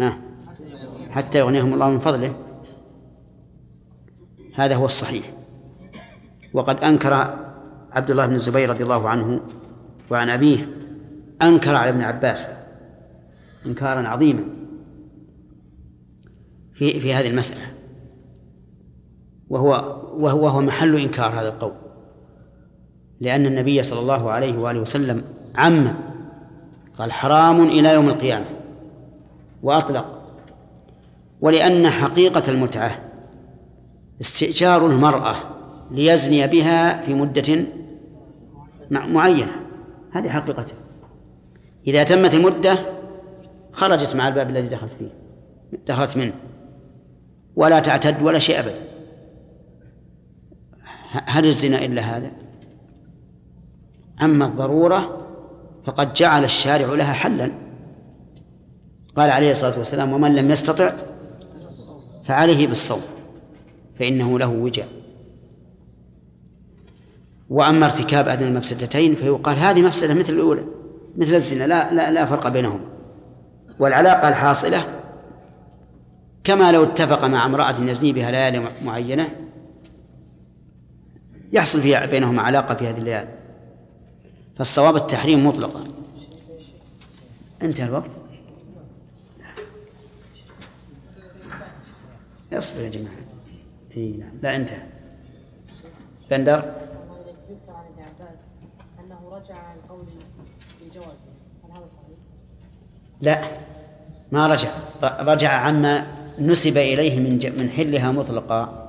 [0.00, 0.18] ها
[1.10, 2.34] حتى يغنيهم الله من فضله.
[4.54, 5.24] هذا هو الصحيح.
[6.54, 7.14] وقد أنكر
[7.92, 9.40] عبد الله بن الزبير رضي الله عنه
[10.10, 10.68] وعن أبيه
[11.42, 12.48] أنكر على ابن عباس
[13.66, 14.44] إنكارا عظيما.
[16.78, 17.60] في في هذه المسألة.
[19.48, 19.70] وهو
[20.14, 21.72] وهو وهو محل إنكار هذا القول.
[23.20, 25.24] لأن النبي صلى الله عليه وآله وسلم
[25.56, 25.94] عم
[26.98, 28.44] قال حرام إلى يوم القيامة
[29.62, 30.18] وأطلق.
[31.40, 32.98] ولأن حقيقة المتعة
[34.20, 35.36] استئجار المرأة
[35.90, 37.64] ليزني بها في مدة
[38.90, 39.52] معينة.
[40.10, 40.74] هذه حقيقته
[41.86, 42.78] إذا تمت المدة
[43.72, 45.10] خرجت مع الباب الذي دخلت فيه
[45.86, 46.32] دخلت منه.
[47.58, 48.74] ولا تعتد ولا شيء أبدا
[51.26, 52.32] هل الزنا إلا هذا؟
[54.22, 55.26] أما الضرورة
[55.84, 57.50] فقد جعل الشارع لها حلا.
[59.16, 60.92] قال عليه الصلاة والسلام ومن لم يستطع
[62.24, 63.00] فعليه بالصوم
[63.98, 64.88] فإنه له وجاء
[67.50, 70.64] وأما ارتكاب أدنى المفسدتين فيقال هذه مفسدة مثل الأولى
[71.16, 72.84] مثل الزنا لا لا لا فرق بينهما.
[73.78, 74.97] والعلاقة الحاصلة
[76.44, 79.28] كما لو اتفق مع امرأة يزني بها ليالي معينة
[81.52, 83.38] يحصل فيها بينهما علاقة في هذه الليالي.
[84.56, 85.84] فالصواب التحريم مطلقا.
[87.62, 88.10] انتهى الوقت.
[92.52, 93.14] اصبر يا جماعة.
[93.96, 94.32] إي نعم.
[94.42, 94.86] لا انتهى.
[96.30, 96.74] بندر؟
[103.20, 103.44] لا
[104.32, 104.68] ما رجع.
[105.02, 107.52] رجع عما نسب إليه من.
[107.58, 108.88] من حلها مطلقا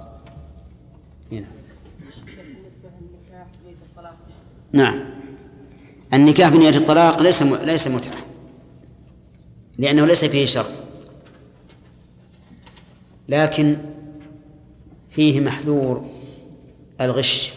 [1.31, 1.47] هنا
[4.71, 4.99] نعم
[6.13, 7.43] النكاح بنية الطلاق ليس.
[7.43, 8.19] ليس متعة
[9.77, 10.71] لأنه ليس فيه شرط
[13.29, 13.77] لكن
[15.09, 16.05] فيه محذور
[17.01, 17.53] الغش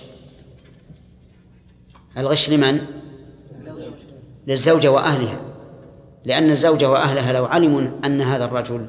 [2.16, 2.86] الغش لمن؟
[4.46, 5.40] للزوجة وأهلها
[6.24, 8.86] لأن الزوجة وأهلها لو علموا أن هذا الرجل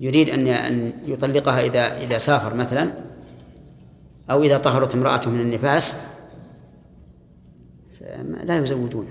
[0.00, 2.92] يريد أن أن يطلقها إذا إذا سافر مثلا
[4.30, 6.18] أو إذا طهرت امرأته من النفاس
[8.44, 9.08] لا يزوجونه.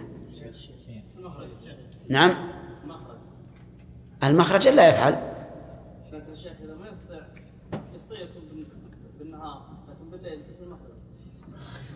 [2.10, 2.34] نعم؟
[4.24, 5.16] المخرج لا يفعل.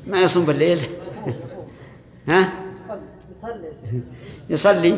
[0.07, 0.79] ما يصوم بالليل؟
[2.29, 2.49] ها؟
[4.49, 4.97] يصلي.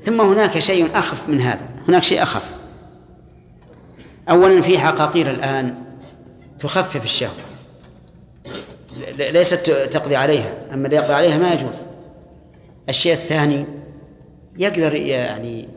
[0.00, 1.75] ثم هناك شيء أخف من هذا.
[1.88, 2.56] هناك شيء أخف
[4.30, 5.84] أولا في حقاقير الآن
[6.58, 7.32] تخفف الشهوة.
[9.18, 10.74] ليست تقضي عليها.
[10.74, 11.74] أما اللي يقضي عليها ما يجوز.
[12.88, 13.64] الشيء الثاني
[14.58, 15.68] يقدر يعني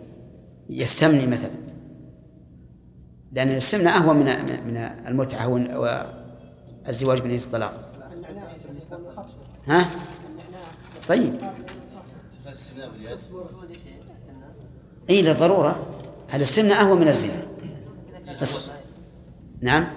[0.70, 1.52] يستمني مثلا.
[3.32, 4.26] لأن السمنة أهون من
[4.68, 5.78] من المتعة وال-
[6.86, 7.84] والزواج بنية الطلاق.
[9.68, 9.90] ها؟
[11.08, 11.36] طيب.
[15.10, 15.99] اي للضرورة.
[16.34, 17.44] السمنة أهون من الزنا.
[19.62, 19.88] نعم.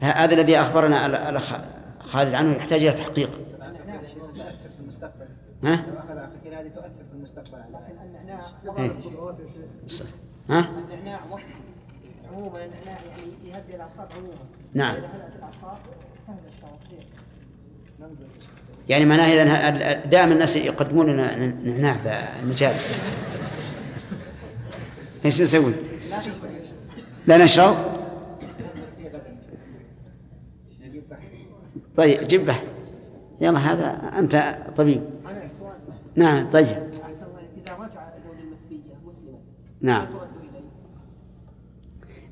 [0.00, 1.52] هذا الذي أخبرنا ال- الاخ
[2.00, 3.30] خالد عنه يحتاج إلى تحقيق.
[3.30, 3.56] تؤثر
[5.64, 5.74] ها؟
[6.60, 8.50] هذه تؤثر في المستقبل عليه النعناع
[10.50, 10.68] ها؟
[12.32, 14.34] عموما النعناع يعني يهدي الاعصاب عموما
[14.74, 14.94] نعم.
[14.96, 15.78] اذا هدأت الاعصاب
[16.26, 17.08] تهدى الشياطين
[18.88, 22.98] يعني معناه اذا دائما الناس يقدمون لنا نعناع في المجالس
[25.26, 25.72] إيش نسوي؟
[27.26, 27.76] لا نشرب؟
[31.96, 32.72] طيب جيب بحث
[33.40, 35.48] يلا هذا أنت طبيب أنا
[36.16, 39.38] نعم طيب اذا رجع زوج مسلما
[39.80, 40.06] نعم.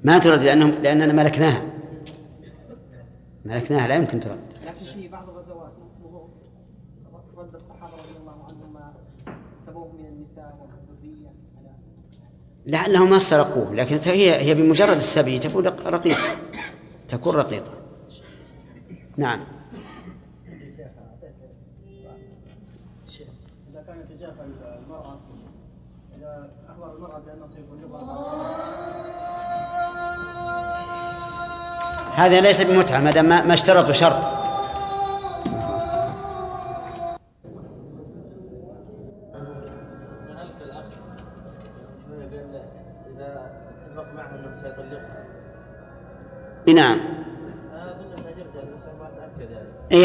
[0.04, 1.62] ما ترد لانهم لأننا ملكناها
[3.44, 5.72] ملكناها لا يمكن ترد لكن في بعض الغزوات
[7.36, 8.94] رد الصحابة رضي الله عنهم ما
[9.58, 10.68] سبوه من النساء
[12.66, 16.36] لعلهم ما سرقوه لكن هي هي بمجرد السبي تكون رق- رقيقة
[17.08, 17.70] تكون رقيقة.
[19.16, 19.44] نعم.
[23.70, 23.82] إذا
[24.86, 25.16] المرأة
[26.16, 27.22] إذا أخبر المرأة
[32.14, 34.33] هذا ليس بمتعة ما دام ما اشترطوا شرط.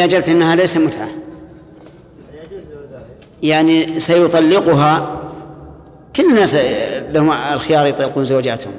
[0.10, 1.10] أجبت أنها ليس متعة.
[3.44, 5.22] يعني سيطلقها
[6.16, 6.56] كل الناس
[7.10, 8.74] لهم الخيار يطلقون زوجاتهم.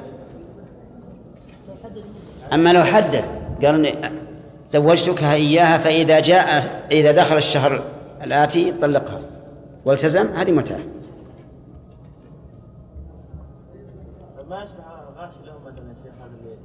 [2.52, 3.24] أما لو حدد
[3.62, 3.94] قال إني
[4.70, 7.82] زوجتكها إياها فإذا جاء إذا دخل الشهر
[8.22, 9.20] الآتي طلقها.
[9.84, 10.80] والتزم هذه متعة.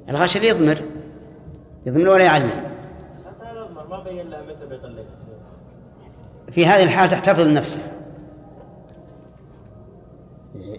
[0.10, 0.78] الغش اللي يضمر
[1.86, 2.50] يضمر ولا يعلم
[3.26, 5.06] حتى هذا أضمر ما بين لها متى بيطلقها
[6.56, 7.82] في هذه الحال تحتفظ لنفسه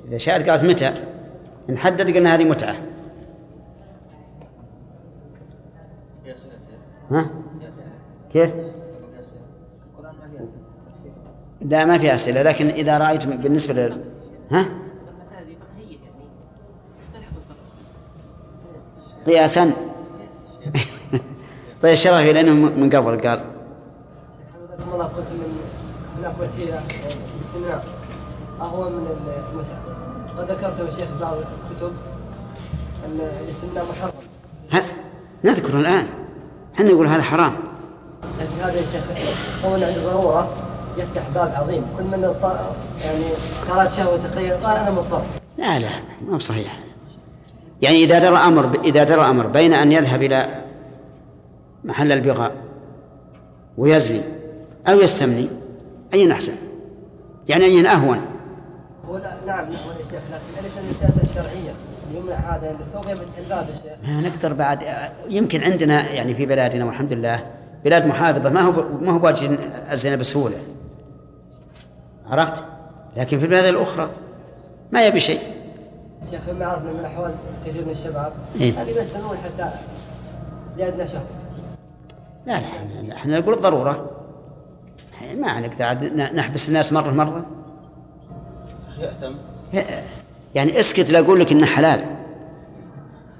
[0.08, 0.92] إذا شاءت قالت متى
[1.68, 2.76] نحدد قلنا هذه متعة
[7.10, 7.30] ها؟
[8.32, 8.50] كيف؟
[11.60, 14.04] لا ما في أسئلة لكن إذا رأيت بالنسبة لل
[14.50, 14.66] ها؟
[19.26, 19.64] قياسا
[21.82, 23.55] طيب الشرفي لأنه من قبل قال
[24.76, 25.58] حفظكم الله قلت من
[26.18, 26.80] هناك وسيله
[27.36, 27.82] الاستماع
[28.60, 29.06] اهون من
[29.52, 29.80] المتعة.
[30.38, 31.92] وذكرت يا شيخ بعض الكتب
[33.06, 34.12] أن الاستماع محرم.
[34.72, 34.82] ها
[35.44, 36.06] نذكر الآن.
[36.74, 37.52] إحنا نقول هذا حرام.
[38.40, 39.04] لكن هذا يا شيخ
[39.62, 40.48] كون عند ضرورة
[40.96, 41.82] يفتح باب عظيم.
[41.98, 42.34] كل من
[43.04, 43.24] يعني
[43.70, 45.22] قرأت شهوة تقريبا قال أنا مضطر.
[45.58, 45.88] لا لا
[46.28, 46.80] ما بصحيح
[47.82, 50.46] يعني إذا درى أمر إذا درى أمر بين أن يذهب إلى
[51.84, 52.52] محل البغاء
[53.78, 54.35] ويزني
[54.88, 55.48] أو يستمني.
[56.14, 56.52] أين أحسن؟
[57.48, 58.20] يعني أين أهون؟
[59.46, 61.74] نعم نعم يا شيخ لكن ليس من السياسة الشرعية.
[62.14, 64.08] يمنع هذا سوف يفتح الباب يا شيخ.
[64.08, 64.78] ما نقدر بعد.
[65.28, 67.46] يمكن عندنا يعني في بلادنا والحمد لله
[67.84, 69.58] بلاد محافظة ما هو ما هو واجد
[69.92, 70.56] الزنا بسهولة.
[72.26, 72.64] عرفت؟
[73.16, 74.10] لكن في البلاد الأخرى
[74.92, 75.40] ما يبي شيء.
[76.30, 77.34] شيخ ما عرفنا من أحوال
[77.66, 78.32] كثير من الشباب.
[78.60, 78.82] إيه.
[78.82, 79.70] هذه يستمرون حتى
[80.76, 81.24] لأدنى شهر.
[82.46, 84.10] لا لا احنا- نقول الضرورة.
[85.20, 87.46] ما نقدر عاد ن- نحبس الناس مرة مرة.
[88.98, 89.32] يأثم.
[90.54, 92.04] يعني اسكت لا أقول لك انه حلال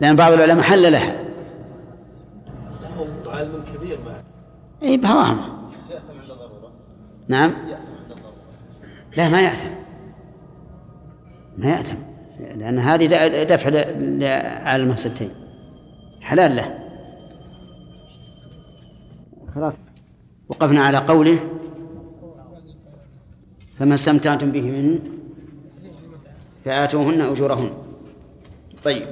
[0.00, 1.12] لأن بعض العلماء حللها
[2.82, 4.24] له علم كبير بعد.
[4.82, 5.38] اي بهواهم
[5.90, 6.70] يأثم عند ضرورة
[7.28, 7.50] نعم.
[7.50, 8.34] يأثم عند ضرورة
[9.16, 9.70] لا ما يأثم.
[11.58, 11.96] ما يأثم
[12.56, 13.06] لأن هذه
[13.44, 13.66] دفع
[14.68, 15.30] على المفسدتين.
[16.20, 16.78] حلال له.
[19.54, 19.74] خلاص.
[20.48, 21.38] وقفنا على قوله
[23.78, 25.00] فما استمتعتم به من
[26.64, 27.70] فآتوهن أجورهن.
[28.84, 29.06] طيب.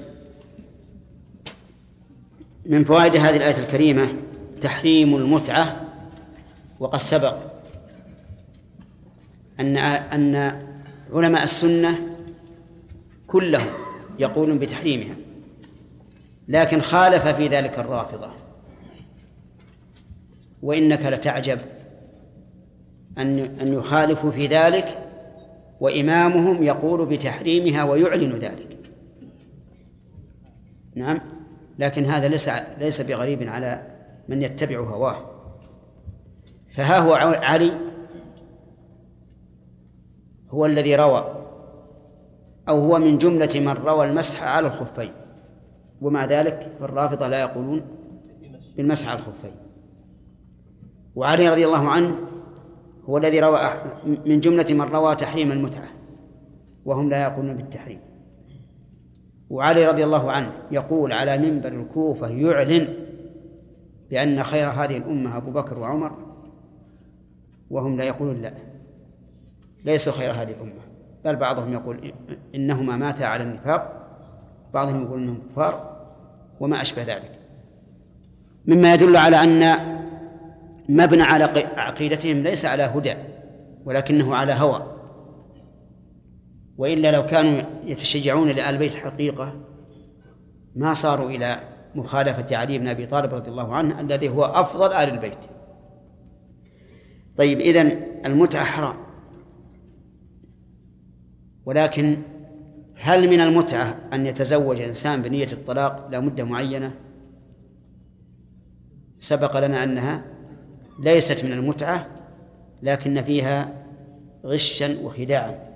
[2.67, 4.09] من فوائد هذه الآية الكريمة
[4.61, 5.81] تحريم المتعة
[6.81, 7.37] وقد سبق
[9.61, 10.63] أن أن
[11.13, 11.99] علماء السنة
[13.27, 13.69] كلهم
[14.19, 15.17] يقولون بتحريمها
[16.49, 18.31] لكن خالف في ذلك الرافضة.
[20.63, 21.59] وإنك لتعجب
[23.19, 25.11] أن أن يخالفوا في ذلك
[25.81, 28.79] وإمامهم يقول بتحريمها ويعلن ذلك.
[30.95, 31.21] نعم
[31.79, 33.83] لكن هذا ليس ليس بغريب على
[34.29, 35.31] من يتبع هواه.
[36.69, 37.13] فها هو
[37.43, 37.73] علي
[40.51, 41.47] هو الذي روى
[42.69, 45.13] أو هو من جملة من روى المسح على الخفين.
[46.01, 47.83] ومع ذلك فالرافضة لا يقولون
[48.77, 49.55] بالمسح على الخفين.
[51.15, 52.34] وعلي رضي الله عنه
[53.09, 53.59] هو الذي روى
[54.27, 55.89] من جملة من روى تحريم المتعة
[56.85, 58.01] وهم لا يقولون بالتحريم.
[59.51, 62.89] وعلي رضي الله عنه يقول على منبر الكوفة يعلن
[64.11, 66.13] بأن خير هذه الأمة أبو بكر وعمر
[67.71, 68.55] وهم لا يقولون لا
[69.85, 70.81] ليسوا خير هذه الأمة.
[71.25, 72.13] بل بعضهم يقول
[72.55, 74.09] إنهما ماتا على النفاق
[74.75, 75.97] بعضهم يقول إنهم كفار
[76.61, 77.39] وما أشبه ذلك.
[78.67, 79.94] مما يدل على أن
[80.89, 81.45] مبنى على
[81.77, 83.15] عقيدتهم ليس على هدى
[83.85, 84.95] ولكنه على هوى.
[86.79, 89.61] وإلا لو كانوا يتشجعون لآل البيت حقيقة
[90.77, 91.59] ما صاروا إلى
[91.95, 95.39] مخالفة علي بن أبي طالب رضي الله عنه الذي هو أفضل آل البيت.
[97.37, 98.97] طيب إذن المتعة حرام
[101.67, 102.17] ولكن
[102.97, 106.95] هل من المتعة أن يتزوج إنسان بنية الطلاق لمدة معينة؟
[109.19, 110.34] سبق لنا أنها
[110.99, 112.07] ليست من المتعة
[112.83, 113.85] لكن فيها
[114.45, 115.75] غشا وخداعا.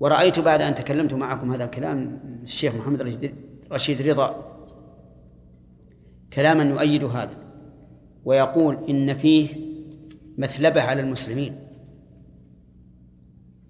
[0.00, 3.30] ورأيت بعد أن تكلمت معكم هذا الكلام الشيخ محمد
[3.72, 4.56] رشيد رضا
[6.32, 7.34] كلاما يؤيد هذا
[8.24, 9.48] ويقول إن فيه
[10.38, 11.56] مثلبة على المسلمين.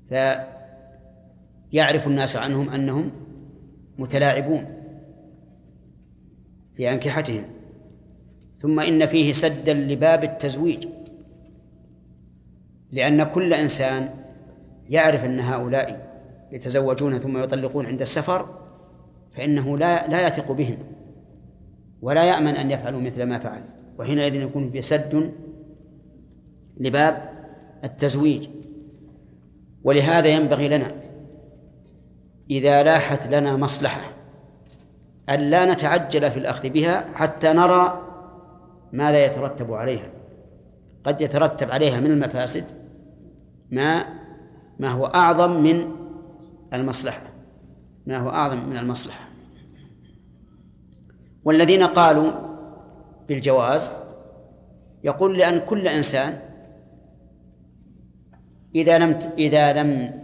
[0.08, 3.10] فيعرف الناس عنهم أنهم
[3.98, 4.66] متلاعبون
[6.74, 7.55] في أنكحتهم.
[8.58, 10.86] ثم إن فيه سدا لباب التزويج.
[12.92, 14.10] لأن كل إنسان
[14.88, 16.16] يعرف أن هؤلاء
[16.52, 18.46] يتزوجون ثم يطلقون عند السفر
[19.32, 20.78] فإنه لا لا يثق بهم
[22.02, 23.62] ولا يأمن أن يفعلوا مثل ما فعل.
[23.98, 25.32] وحينئذ يكون بسد
[26.80, 27.30] لباب
[27.84, 28.48] التزويج.
[29.84, 30.92] ولهذا ينبغي لنا
[32.50, 34.00] إذا لاحت لنا مصلحة
[35.28, 38.05] أن لا نتعجل في الأخذ بها حتى نرى
[38.92, 40.10] ماذا يترتب عليها.
[41.04, 42.64] قد يترتب عليها من المفاسد
[43.70, 44.04] ما
[44.78, 45.90] ما هو أعظم من
[46.74, 47.22] المصلحة.
[48.06, 49.28] ما هو أعظم من المصلحة.
[51.44, 52.32] والذين قالوا
[53.28, 53.92] بالجواز
[55.04, 56.38] يقول لأن كل إنسان
[58.74, 60.20] إذا لم إذا لم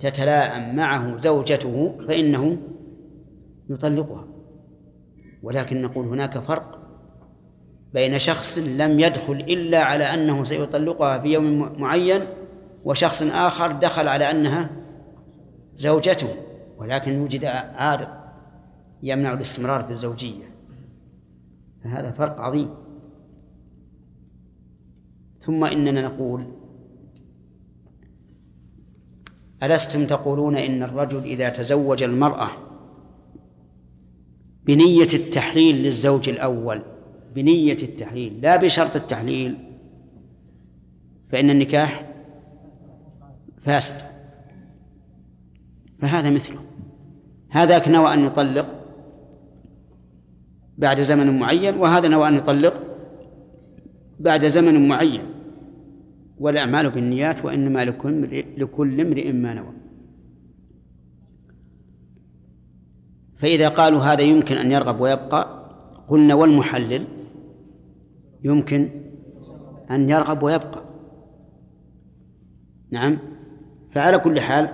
[0.00, 2.56] تتلاءم معه زوجته فإنه
[3.70, 4.24] يطلقها.
[5.42, 6.81] ولكن نقول هناك فرق
[7.94, 12.20] بين شخص لم يدخل إلا على أنه سيطلقها في يوم معين
[12.84, 14.70] وشخص آخر دخل على أنها
[15.74, 16.28] زوجته
[16.78, 18.08] ولكن وجد عارض
[19.02, 20.54] يمنع الاستمرار في الزوجية.
[21.84, 22.70] فهذا فرق عظيم.
[25.40, 26.46] ثم إننا نقول
[29.62, 32.48] ألستم تقولون إن الرجل إذا تزوج المرأة
[34.64, 36.82] بنية التحليل للزوج الأول
[37.34, 39.58] بنية التحليل لا بشرط التحليل.
[41.28, 42.12] فإن النكاح
[43.58, 43.94] فاسد.
[45.98, 46.60] فهذا مثله.
[47.50, 48.66] هذاك نوى أن يطلق
[50.78, 52.86] بعد زمن معين وهذا نوى أن يطلق
[54.20, 55.24] بعد زمن معين.
[56.38, 59.72] والأعمال بالنيات وإنما لكل لكل امرئ ما نوى.
[63.36, 65.62] فإذا قالوا هذا يمكن أن يرغب ويبقى
[66.08, 67.06] قلنا والمحلل
[68.44, 68.88] يمكن
[69.90, 70.84] أن يرغب ويبقى.
[72.90, 73.18] نعم.
[73.90, 74.68] فعلى كل حال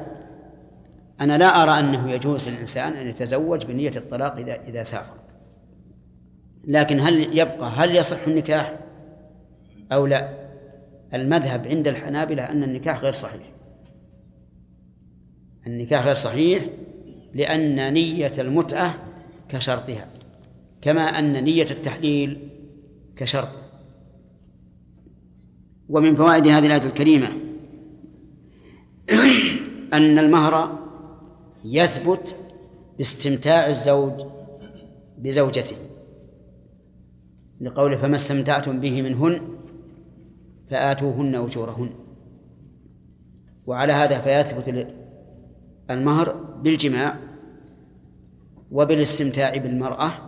[1.20, 5.15] أنا لا أرى أنه يجوز للإنسان أن يتزوج بنية الطلاق إذا إذا سافر.
[6.65, 8.78] لكن هل يبقى هل يصح النكاح
[9.93, 10.49] أو لا؟
[11.15, 13.53] المذهب عند الحنابلة أن النكاح غير صحيح.
[15.66, 16.65] النكاح غير صحيح
[17.35, 18.95] لأن نية المتعة
[19.49, 20.07] كشرطها
[20.82, 22.49] كما أن نية التحليل
[23.19, 23.49] كشرط.
[25.89, 27.28] ومن فوائد هذه الآية الكريمة
[29.97, 30.78] أن المهر
[31.65, 32.36] يثبت
[32.99, 34.12] باستمتاع الزوج
[35.19, 35.77] بزوجته.
[37.61, 39.40] لقوله فما استمتعتم به منهن
[40.70, 41.90] فآتوهن أجورهن.
[43.66, 44.95] وعلى هذا فيثبت
[45.90, 47.16] المهر بالجماع
[48.70, 50.27] وبالاستمتاع بالمرأة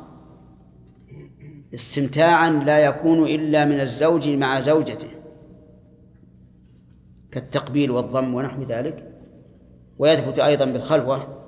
[1.74, 5.08] استمتاعا لا يكون إلا من الزوج مع زوجته
[7.30, 9.10] كالتقبيل والضم ونحو ذلك.
[9.98, 11.44] ويثبت أيضا بالخلوة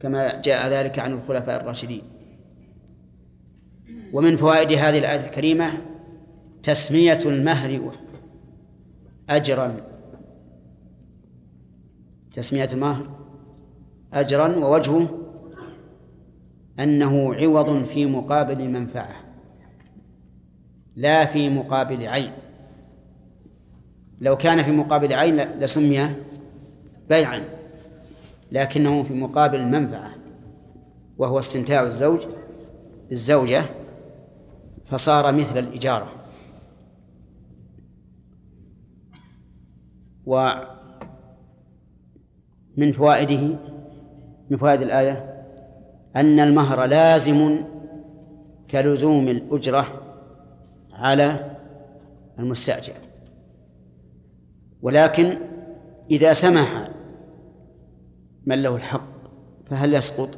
[0.00, 2.02] كما جاء ذلك عن الخلفاء الراشدين.
[4.12, 5.70] ومن فوائد هذه الآية الكريمة
[6.62, 7.90] تسمية المهر
[9.30, 9.76] أجرا.
[12.32, 13.08] تسمية المهر
[14.12, 15.25] أجرا ووجهه
[16.80, 19.16] أنه عوض في مقابل منفعة
[20.96, 22.32] لا في مقابل عين.
[24.20, 26.08] لو كان في مقابل عين لسمي
[27.08, 27.40] بيعا
[28.52, 30.14] لكنه في مقابل المنفعة
[31.18, 32.26] وهو استمتاع الزوج
[33.08, 33.62] بالزوجة
[34.84, 36.12] فصار مثل الإجارة.
[40.26, 40.52] ومن
[42.92, 43.58] فوائده
[44.50, 45.35] من فوائد الآية
[46.16, 47.58] أن المهر لازم
[48.70, 49.86] كلزوم الأجرة
[50.92, 51.56] على
[52.38, 52.94] المستأجر.
[54.82, 55.38] ولكن
[56.10, 56.88] إذا سمح
[58.46, 59.08] من له الحق
[59.66, 60.28] فهل يسقط؟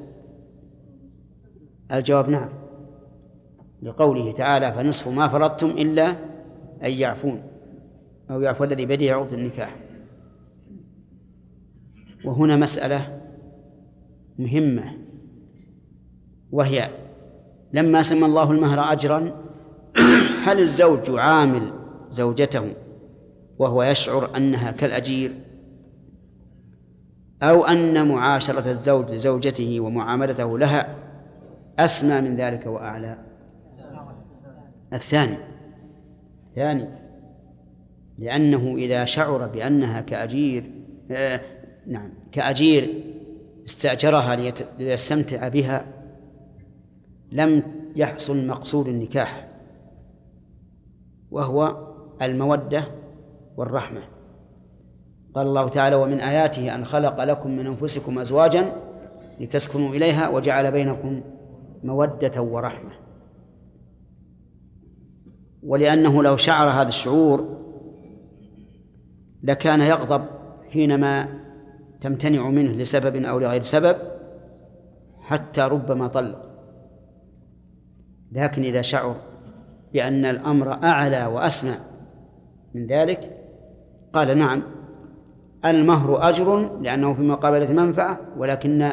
[1.93, 2.49] الجواب نعم.
[3.83, 6.11] لقوله تعالى فنصف ما فرضتم إلا
[6.85, 7.43] أن يعفون
[8.31, 9.77] أو يعفو الذي بيده عقد النكاح
[12.25, 13.21] وهنا مسألة
[14.39, 14.98] مهمة.
[16.53, 16.91] وهي
[17.73, 19.31] لما سمى الله المهر أجرا
[20.47, 21.73] هل الزوج يعامل
[22.11, 22.75] زوجته
[23.59, 25.33] وهو يشعر أنها كالأجير؟
[27.43, 30.95] أو أن معاشرة الزوج لزوجته ومعاملته لها
[31.79, 33.19] أسمى من ذلك وأعلى؟
[34.93, 35.37] الثاني.
[36.57, 36.89] ثاني.
[38.19, 40.65] لأنه إذا شعر بأنها كأجير
[41.11, 41.41] آه
[41.87, 43.05] نعم كأجير
[43.67, 44.37] استأجرها
[44.79, 45.98] ليستمتع بها
[47.33, 47.63] لم
[47.97, 49.49] يحصل مقصود النكاح
[51.31, 51.89] وهو
[52.23, 52.85] المودة
[53.57, 54.03] والرحمة.
[55.35, 58.73] قال الله تعالى ومن آياته أن خلق لكم من أنفسكم أزواجا
[59.41, 61.21] لتسكنوا إليها وجعل بينكم
[61.85, 62.91] مودة ورحمة.
[65.63, 67.59] ولأنه لو شعر هذا الشعور
[69.43, 70.25] لكان يغضب
[70.71, 71.29] حينما
[72.01, 73.97] تمتنع منه لسبب أو لغير سبب
[75.21, 76.48] حتى ربما طلق.
[78.33, 79.17] لكن إذا شعر
[79.93, 81.75] بأن الأمر أعلى وأسمى
[82.75, 83.45] من ذلك
[84.13, 84.63] قال نعم
[85.65, 88.93] المهر أجر لأنه في مقابلة منفعة ولكن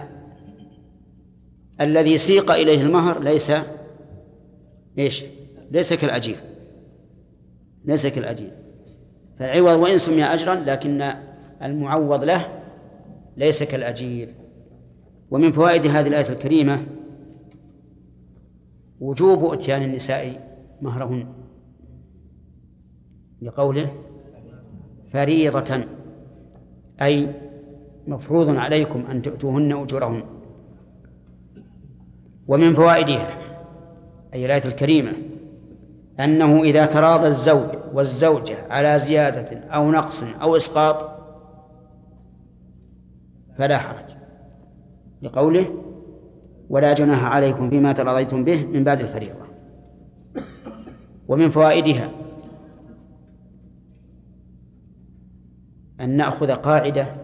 [1.82, 3.52] الذي سيق إليه المهر ليس
[4.98, 5.24] إيش؟
[5.72, 6.36] ليس كالأجير.
[7.86, 8.52] ليس كالأجير.
[9.40, 11.12] فالعوض وإن سمي أجرا لكن
[11.64, 12.46] المعوض له
[13.38, 14.30] ليس كالأجير.
[15.32, 16.86] ومن فوائد هذه الآية الكريمة
[19.00, 21.28] وجوب إتيان النساء مهرهن
[23.42, 23.92] لقوله
[25.14, 25.86] فريضة
[27.02, 27.34] أي
[28.08, 30.24] مفروض عليكم أن تؤتوهن أجورهن.
[32.48, 33.28] ومن فوائدها
[34.34, 35.12] أي الآية الكريمة
[36.20, 40.96] أنه إذا تراضى الزوج والزوجة على زيادة أو نقص أو إسقاط
[43.54, 44.06] فلا حرج.
[45.22, 45.85] لقوله
[46.70, 49.46] ولا جناح عليكم فيما تراضيتم به من بعد الفريضة.
[51.28, 52.10] ومن فوائدها
[56.02, 57.16] أن نأخذ قاعدة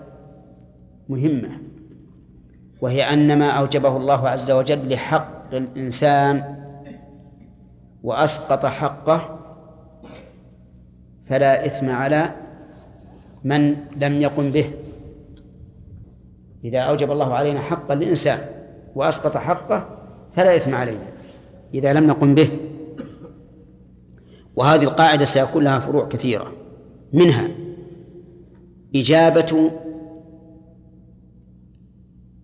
[1.10, 1.50] مهمة
[2.82, 6.56] وهي أن ما أوجبه الله عز وجل لحق الإنسان
[8.04, 9.40] وأسقط حقه
[11.26, 12.36] فلا إثم على
[13.44, 14.72] من لم يقم به.
[16.64, 18.61] إذا أوجب الله علينا حقا للإنسان
[18.96, 19.98] وأسقط حقه
[20.34, 21.12] فلا إثم علينا.
[21.74, 22.50] إذا لم نقم به
[24.56, 26.52] وهذه القاعدة سيكون لها فروع كثيرة.
[27.14, 27.48] منها
[28.96, 29.72] إجابة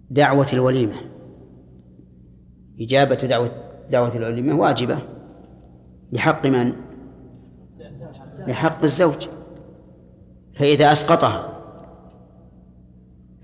[0.09, 0.95] دعوة الوليمة.
[2.79, 3.51] إجابة دعوة
[3.91, 4.99] دعوة الوليمة واجبة
[6.11, 6.73] بحق من؟
[8.47, 9.27] بحق الزوج.
[10.53, 11.53] فإذا أسقطها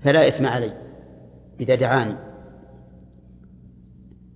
[0.00, 0.72] فلا إثم علي
[1.60, 2.23] إذا دعاني.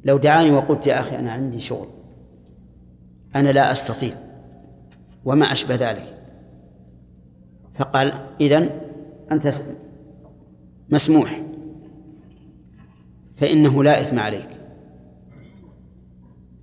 [0.09, 1.89] لو دعاني وقلت يا أخي أنا عندي شغل
[3.37, 4.15] أنا لا أستطيع
[5.25, 6.15] وما أشبه ذلك.
[7.75, 8.71] فقال إذن
[9.33, 9.51] أنت
[10.91, 11.41] مسموح
[13.37, 14.49] فإنه لا إثم عليك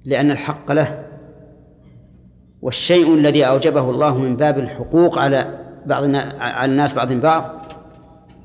[0.05, 1.05] لأن الحق له.
[2.61, 6.03] والشيء الذي أوجبه الله من باب الحقوق على بعض
[6.39, 7.65] على الناس بعض بعض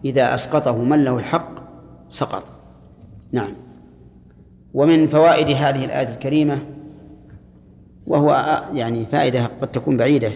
[0.04, 1.50] إذا أسقطه من له الحق
[2.08, 2.44] سقط.
[3.32, 3.69] نعم.
[4.74, 6.62] ومن فوائد هذه الآية الكريمة
[8.06, 10.32] وهو يعني فائدة قد تكون بعيدة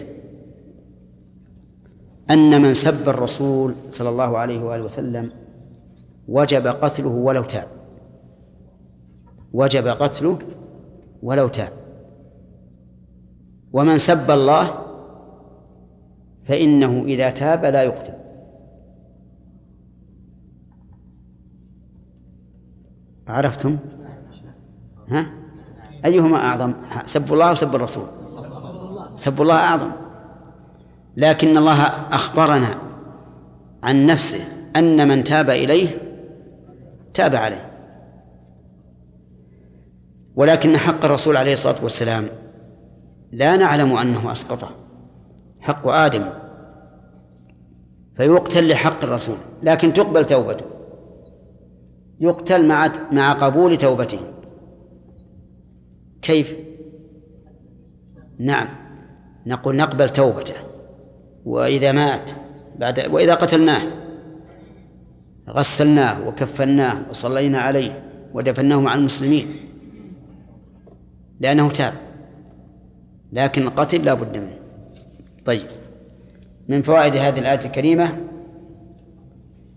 [2.29, 5.31] أن من سب الرسول صلى الله عليه وآله وسلم
[6.27, 7.67] وجب قتله ولو تاب.
[9.53, 10.39] وجب قتله
[11.23, 11.73] ولو تاب.
[13.73, 14.69] ومن سب الله
[16.43, 18.13] فإنه إذا تاب لا يقتل.
[23.27, 23.77] عرفتم؟
[25.09, 25.25] ها؟
[26.05, 26.73] أيهما أعظم؟
[27.05, 28.07] سب الله أو سب الرسول؟
[29.15, 29.91] سب الله أعظم
[31.17, 32.77] لكن الله أخبرنا
[33.83, 34.39] عن نفسه
[34.75, 35.87] أن من تاب إليه
[37.13, 37.71] تاب عليه
[40.35, 42.27] ولكن حق الرسول عليه الصلاة والسلام
[43.31, 44.69] لا نعلم أنه أسقطه
[45.59, 46.25] حق آدم
[48.17, 50.65] فيقتل لحق الرسول لكن تقبل توبته
[52.19, 54.19] يقتل مع مع قبول توبته
[56.25, 56.55] كيف؟
[58.39, 58.67] نعم.
[59.45, 60.53] نقول نقبل توبته.
[61.45, 62.31] وإذا مات
[62.75, 63.81] بعد وإذا قتلناه
[65.49, 68.03] غسلناه وكفناه وصلينا عليه
[68.33, 69.47] ودفناه مع المسلمين.
[71.39, 71.93] لأنه تاب.
[73.33, 74.57] لكن القتل لا بد منه.
[75.45, 75.67] طيب.
[76.67, 78.17] من فوائد هذه الآية الكريمة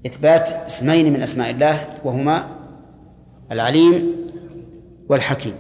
[0.07, 2.49] إثبات اسمين من أسماء الله وهما
[3.53, 4.16] العليم
[5.09, 5.55] والحكيم.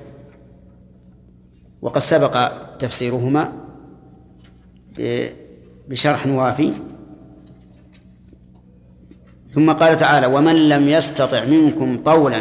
[1.82, 3.52] وقد سبق تفسيرهما
[5.88, 6.72] بشرح وافي.
[9.50, 12.38] ثم قال تعالى ومن لم يستطع منكم طولا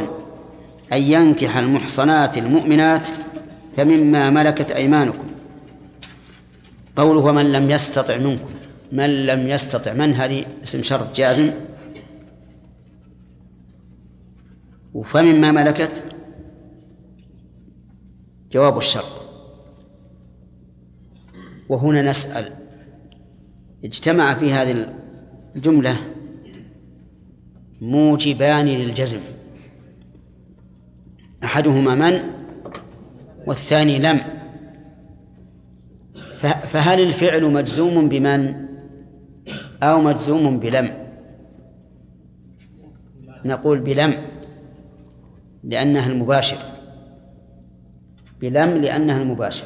[0.94, 3.10] أن ينكح المحصنات المؤمنات
[3.78, 5.28] فمما ملكت أيمانكم.
[6.96, 8.50] قوله ومن لم يستطع منكم.
[8.92, 11.52] من لم يستطع؟ من هذه؟ اسم شرط جازم.
[15.04, 16.04] فمما ملكت؟
[18.52, 19.27] جواب الشرط.
[21.70, 22.52] وهنا نسأل.
[23.84, 24.88] اجتمع في هذه
[25.56, 25.98] الجملة
[27.82, 29.20] موجبان للجزم.
[31.44, 32.20] أحدهما من
[33.48, 34.22] والثاني لم.
[36.42, 38.68] فهل الفعل مجزوم بمن
[39.84, 40.90] أو مجزوم بلم؟
[43.46, 44.14] نقول بلم
[45.64, 46.58] لأنها المباشر.
[48.42, 49.66] بلم لأنها المباشر.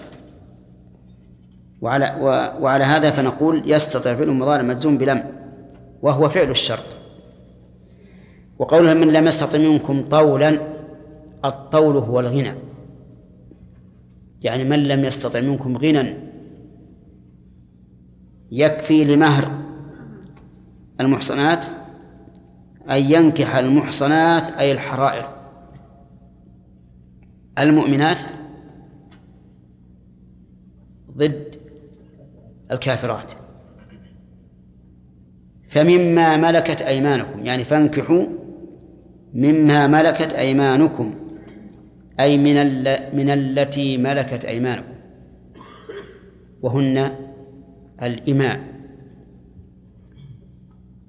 [1.81, 2.15] وعلى
[2.59, 5.31] وعلى هذا فنقول يستطيع فعل المضارع مجزوم بلم
[6.01, 6.85] وهو فعل الشرط.
[8.59, 10.59] وقولها من لم يستطع منكم طولا
[11.45, 12.53] الطول هو الغنى.
[14.41, 16.13] يعني من لم يستطع منكم غنى
[18.51, 19.51] يكفي لمهر
[20.99, 21.65] المحصنات
[22.89, 25.25] أن ينكح المحصنات أي الحرائر.
[27.59, 28.19] المؤمنات
[31.17, 31.50] ضد
[32.71, 33.31] الكافرات.
[35.67, 38.25] فمما ملكت أيمانكم يعني فانكحوا
[39.33, 41.15] مما ملكت أيمانكم
[42.19, 42.55] أي من
[43.15, 44.93] من التي ملكت أيمانكم
[46.61, 47.11] وهن
[48.03, 48.59] الإماء.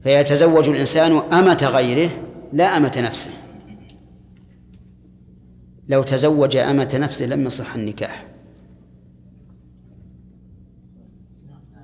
[0.03, 2.11] فيتزوج الإنسان أمة غيره
[2.53, 3.31] لا أمة نفسه.
[5.89, 8.32] لو تزوج أمة نفسه لم يصح النكاح.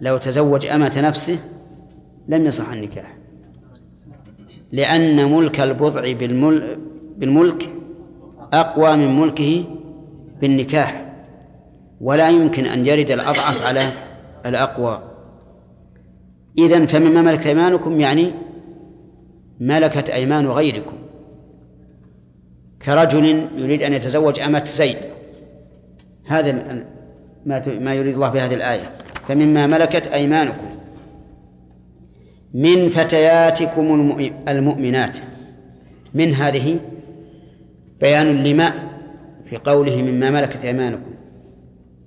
[0.01, 1.39] لو تزوج أمة نفسه
[2.29, 3.17] لم يصح النكاح.
[4.73, 6.13] لأن ملك البضع
[7.19, 7.71] بالملك
[8.53, 9.65] أقوى من ملكه
[10.41, 11.15] بالنكاح
[12.01, 13.91] ولا يمكن أن يرد الأضعف على
[14.47, 15.03] الأقوى.
[16.59, 18.31] إذن فمما ملكت أيمانكم يعني
[19.61, 20.97] ملكت أيمان غيركم.
[22.83, 24.97] كرجل يريد أن يتزوج أمة زيد.
[26.27, 26.85] هذا
[27.81, 28.93] ما يريد الله بهذه الآية.
[29.29, 30.69] فمما ملكت أيمانكم
[32.55, 34.17] من فتياتكم
[34.49, 35.19] المؤمنات.
[36.15, 36.81] من هذه؟
[38.01, 38.73] بيان لما؟
[39.45, 41.15] في قوله مما ملكت أيمانكم.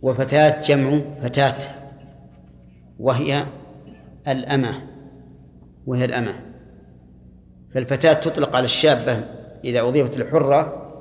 [0.02, 1.58] وفتاة جمع فتاة.
[3.00, 3.46] وهي
[4.28, 4.74] الأمة.
[5.88, 6.34] وهي الأمة.
[7.70, 9.24] فالفتاة تطلق على الشابة
[9.64, 10.92] إذا أضيفت للحرة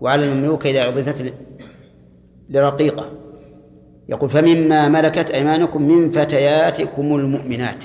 [0.00, 1.34] وعلى المملوكة إذا أضيفت
[2.50, 3.10] لرقيقة.
[4.08, 7.84] يقول فمما ملكت أيمانكم من فتياتكم المؤمنات.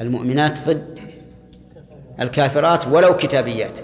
[0.00, 1.00] المؤمنات ضد
[2.20, 3.78] الكافرات ولو كتابيات.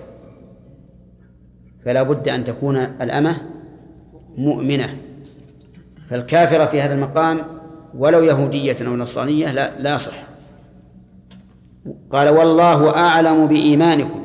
[1.85, 3.37] فلا بد أن تكون الأمة
[4.37, 4.97] مؤمنة.
[6.11, 7.41] فالكافرة في هذا المقام
[7.95, 10.15] ولو يهودية أو نصرانية لا لا صح.
[12.11, 14.25] قال والله أعلم بإيمانكم.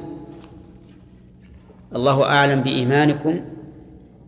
[1.95, 3.41] الله أعلم بإيمانكم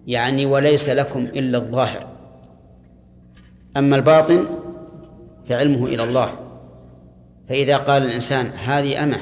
[0.08, 2.13] يعني وليس لكم إلا الظاهر.
[3.78, 4.46] أما الباطن
[5.50, 6.40] فعلمه إلى الله.
[7.50, 9.18] فإذا قال الإنسان هذه أمة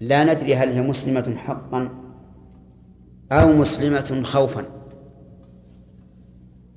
[0.00, 1.88] لا ندري هل هي مسلمة حقا
[3.32, 4.64] أو مسلمة خوفا.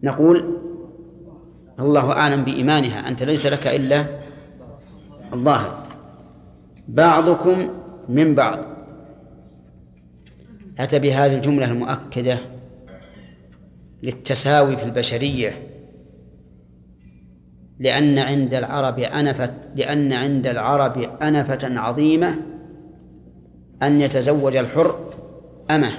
[0.03, 0.59] نقول
[1.79, 4.05] الله أعلم بإيمانها أنت ليس لك إلا
[5.33, 5.79] الظاهر.
[6.87, 7.69] بعضكم
[8.09, 8.59] من بعض.
[10.79, 12.39] أتى بهذه الجملة المؤكدة
[14.03, 15.72] للتساوي في البشرية.
[17.79, 22.35] لأن عند العرب أنفة لأن عند العرب أنفة عظيمة
[23.83, 24.95] أن يتزوج الحر
[25.71, 25.91] أمه.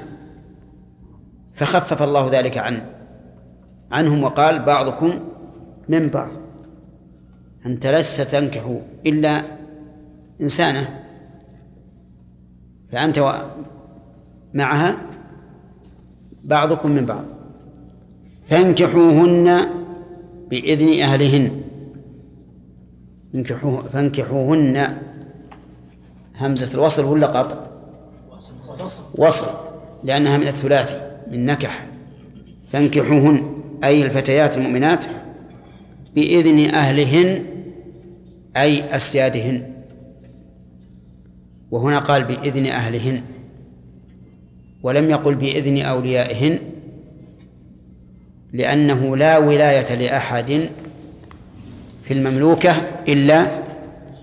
[1.55, 2.83] فخفف الله ذلك عن
[3.93, 5.21] عنهم وقال بعضكم
[5.89, 6.33] من بعض.
[7.67, 9.43] أنت لست تنكح إلا
[10.41, 11.01] إنسانة.
[12.93, 13.45] فأنت
[14.55, 14.97] معها
[16.45, 17.25] بعضكم من بعض.
[18.49, 19.61] فانكحوهن
[20.51, 21.64] بإذن أهلهن.
[23.35, 24.97] انكحوه فانكحوهن.
[26.39, 27.67] همزة الوصل ولا قطع؟
[29.15, 29.49] وصل.
[30.05, 31.87] لأنها من الثلاثي من نكح.
[32.73, 35.05] فانكحوهن أي الفتيات المؤمنات
[36.15, 37.45] بإذن أهلهن
[38.57, 39.63] أي أسيادهن
[41.71, 43.23] وهنا قال بإذن أهلهن.
[44.83, 46.59] ولم يقل بإذن أوليائهن
[48.53, 50.69] لأنه لا ولاية لأحد
[52.05, 52.73] في المملوكة
[53.09, 53.47] إلا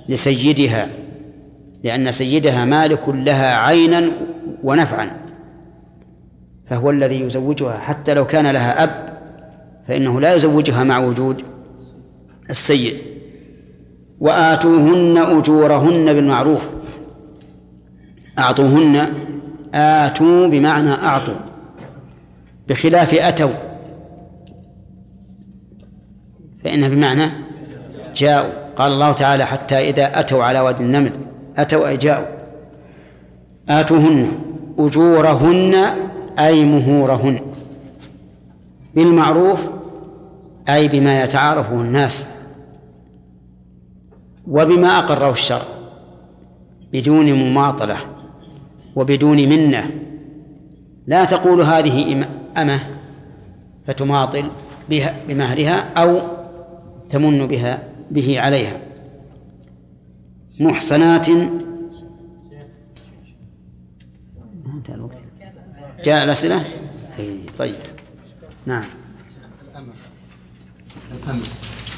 [0.10, 0.90] لسيدها
[1.84, 4.12] لأن سيدها مالك لها عينا
[4.64, 5.18] ونفعا
[6.66, 9.20] فهو الذي يزوجها حتى لو كان لها أب
[9.88, 11.42] فإنه لا يزوجها مع وجود
[12.50, 12.96] السيد.
[14.20, 16.70] وآتوهن أجورهن بالمعروف.
[18.40, 19.14] أعطوهن
[19.74, 21.36] آتوا بمعنى أعطوا
[22.68, 23.50] بخلاف أتوا
[26.64, 27.51] فإنها بمعنى
[28.16, 28.52] جاءوا.
[28.76, 31.12] قال الله تعالى حتى إذا أتوا على وادي النمل
[31.58, 32.26] أتوا أي جاءوا.
[33.70, 34.32] آتوهن
[34.80, 35.76] أجورهن
[36.40, 37.40] أي مهورهن.
[38.96, 39.70] بالمعروف
[40.70, 42.28] أي بما يتعارفه الناس.
[44.48, 45.62] وبما أقره الشرع.
[46.94, 47.98] بدون مماطلة
[48.96, 49.92] وبدون منة.
[51.08, 52.26] لا تقول هذه
[52.58, 52.80] أمة
[53.88, 54.46] فتماطل
[54.90, 56.20] بها بمهرها أو
[57.10, 57.91] تمن بها.
[58.12, 58.82] به عليها.
[60.60, 61.30] محصنات.
[64.66, 65.24] انتهى الوقت
[66.04, 66.66] جاء الأسئلة؟
[67.20, 67.76] أي طيب.
[68.66, 68.86] نعم.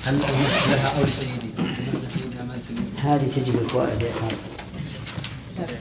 [0.06, 0.20] هل
[0.70, 1.50] لها أو لسيدي؟
[2.06, 2.62] لسيدها مالك؟
[3.04, 4.12] هذه تجي بالفوائد يا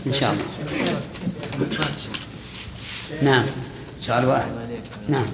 [0.07, 0.45] إن شاء الله.
[3.23, 3.47] نعم.
[4.01, 4.51] سؤال واحد.
[5.09, 5.27] نعم.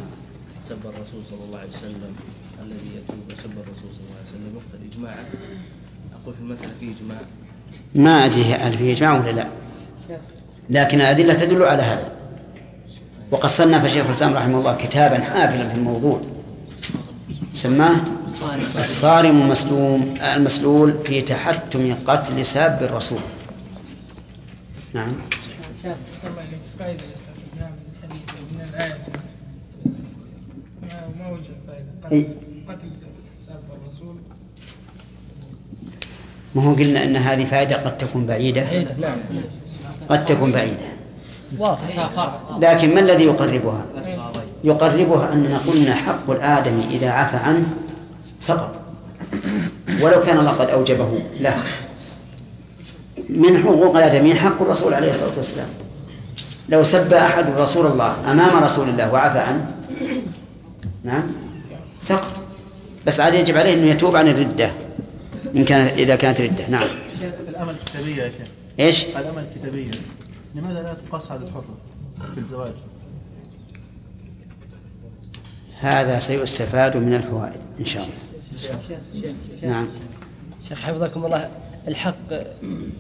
[0.69, 2.17] سب الرسول صلى الله عليه وسلم
[2.63, 3.88] الذي يتوب وسب الرسول.
[5.07, 7.19] أقول في المسألة فيه إجماع
[7.95, 9.47] ما أدري هل فيه إجماع ولا لا
[10.71, 12.13] لكن الأدلة تدل على هذا
[13.31, 16.21] وقد صنف شيخ الإسلام رحمه الله كتابا حافلا في الموضوع
[17.53, 17.97] سماه
[18.79, 23.21] الصارم المسلوم المسلول في تحتم قتل ساب الرسول
[24.95, 25.13] نعم
[26.79, 28.99] فائدة استخدمناها من الحديث من الآية
[30.83, 32.23] ما ما وجه فائدة أي.
[32.69, 32.91] قتل قتل
[33.47, 34.17] ساب الرسول
[36.59, 38.63] ما هو قلنا أن هذه فائدة قد تكون بعيدة؟
[39.01, 39.19] نعم
[40.09, 40.89] قد تكون بعيدة.
[41.59, 42.11] واضح
[42.61, 43.83] لا لكن ما الذي يقربها؟
[44.65, 47.67] يقربها أننا قلنا حق الآدمي إذا عفى عنه
[48.39, 48.81] سقط.
[50.03, 51.55] ولو كان الله قد أوجبه له
[53.29, 55.69] من حقوق الآدمي حق الرسول عليه الصلاة والسلام.
[56.69, 59.67] لو سب أحد رسول الله أمام رسول الله وعفى عنه
[61.05, 61.23] نعم
[62.03, 62.33] سقط.
[63.07, 64.71] بس عاد يجب عليه أنه يتوب عن الردة.
[65.57, 66.69] إن كانت إذا كانت ردة.
[66.69, 66.89] نعم.
[67.49, 68.47] الأمل الكتابية يا شيخ.
[68.81, 69.91] إيش؟ الأمل الكتابية.
[70.55, 71.65] لماذا لا تقاس على الحرة
[72.35, 72.73] في الزواج؟
[75.81, 79.35] هذا سيستفاد من الفوائد إن شاء الله.
[79.63, 79.89] نعم.
[80.69, 81.51] شيخ حفظكم الله
[81.89, 82.29] الحق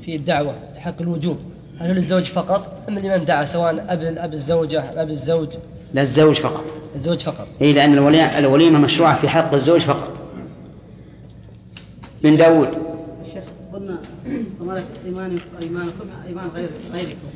[0.04, 1.38] في الدعوة حق الوجوب.
[1.78, 5.48] هل هو للزوج فقط أم لمن دعا سواء أب أب الزوجة أب الزوج؟
[5.94, 6.64] لا الزوج فقط.
[6.94, 7.48] الزوج فقط.
[7.62, 10.07] اي لأن الولي- الوليمة مشروعة في حق الزوج فقط.
[12.24, 12.68] من داود.
[13.34, 13.98] شيخ قلنا
[14.60, 17.28] وملك ايمانكم ايمانكم إيمان غير غيركم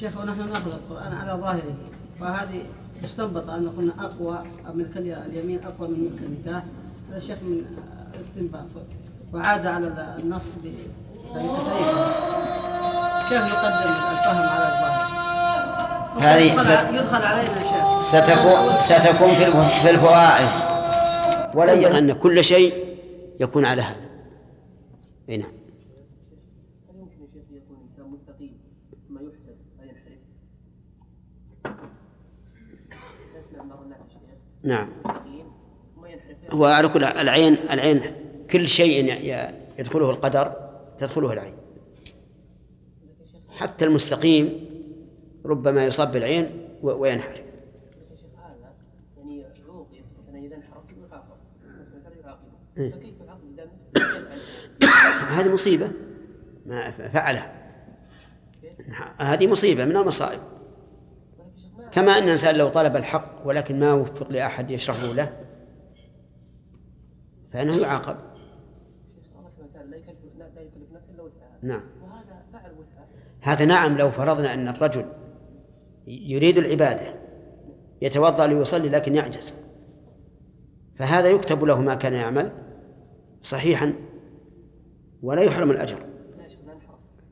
[0.00, 1.74] شيخ ونحن نأخذ القرآن على ظاهره.
[2.20, 2.62] فهذه
[3.04, 4.38] استنبط أن قلنا أقوى
[4.74, 6.62] ملك اليمين أقوى من ملك النكاح.
[7.10, 7.62] هذا شيخ من
[8.20, 8.64] استنباط
[9.34, 12.12] وعاد على النص بطريقه
[13.28, 15.02] كيف يقدم الفهم على الظاهر؟
[16.20, 16.42] هذه
[16.94, 18.00] يدخل, علينا شيخ.
[18.00, 20.48] ستكون ستكون في الف- في الفوائد.
[21.54, 22.74] ينبغي أن كل شيء
[23.42, 24.10] يكون على هذا.
[25.28, 25.52] أي نعم.
[26.90, 28.58] هل يمكن يا شيخ يكون الإنسان مستقيم؟
[29.08, 30.18] ثم يحسد فينحرف؟
[33.38, 33.64] نسمع
[34.62, 34.88] نعم.
[34.98, 35.46] مستقيم؟
[35.94, 38.00] ثم ينحرف؟ هو على كل العين العين
[38.50, 39.14] كل شيء
[39.78, 41.54] يدخله القدر تدخله العين.
[43.48, 44.66] حتى المستقيم
[45.44, 47.42] ربما يصاب بالعين وينحرف.
[49.16, 49.86] يعني عوقب
[50.28, 51.36] مثلا إذا انحرف يعاقب.
[51.80, 52.90] بس مثلا يعاقبه إيه.
[52.90, 55.90] فكيف يعاقب اذا لم يفعل هذه مصيبة.
[56.66, 57.52] ما ف- فعلها
[59.18, 60.38] هذه مصيبة من المصائب.
[61.92, 65.32] كما أن الإنسان لو طلب الحق ولكن ما وفق لأحد يشرحه له
[67.52, 68.16] فإنه يعاقب.
[71.62, 71.82] نعم.
[73.40, 75.04] هذا نعم لو فرضنا أن الرجل
[76.06, 77.14] يريد العبادة
[78.02, 79.54] يتوضأ ليصلي لكن يعجز
[80.94, 82.52] فهذا يكتب له ما كان يعمل
[83.40, 83.92] صحيحا.
[85.22, 85.98] ولا يحرم الأجر.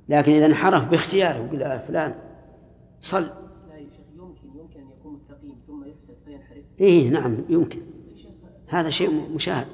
[0.08, 2.14] لكن إذا انحرف باختياره يقول يا فلان
[3.00, 3.22] صل.
[3.22, 3.28] لا
[3.76, 5.84] يا شيخ يمكن يمكن ان يكون مستقيم ثم
[6.24, 7.80] فينحرف إيه نعم يمكن.
[8.68, 9.66] هذا شيء مشاهد.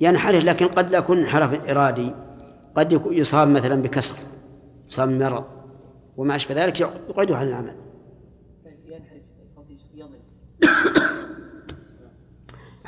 [0.00, 2.14] ينحرف لكن قد لا يكون انحراف إرادي.
[2.74, 4.16] قد يصاب مثلا بكسر
[4.88, 5.44] يصاب بمرض
[6.16, 7.74] وما أشبه ذلك يقعده عن العمل.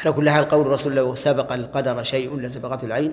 [0.05, 3.13] على كل حال قول الرسول لو سبق القدر شيء لسبقته العين.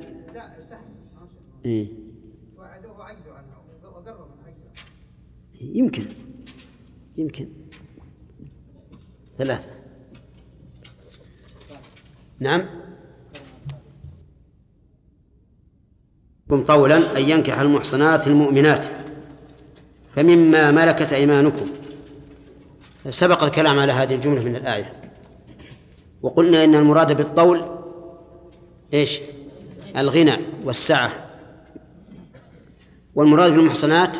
[1.65, 1.87] إيه.
[2.55, 3.47] توعدوه وعجزوا عنه
[3.83, 6.05] وقربوا من عجزه يمكن.
[7.17, 7.47] يمكن.
[9.37, 9.69] ثلاثة.
[12.39, 12.65] نعم.
[16.67, 18.87] قولا أن ينكح المحصنات المؤمنات.
[20.11, 21.65] فمما ملكت أيمانكم.
[23.09, 24.93] سبق الكلام على هذه الجملة من الآية.
[26.21, 27.79] وقلنا إن المراد بالطول
[28.93, 29.19] إيش؟
[29.97, 30.33] الغنى
[30.63, 31.30] والسعة.
[33.15, 34.17] والمراد بالمحصنات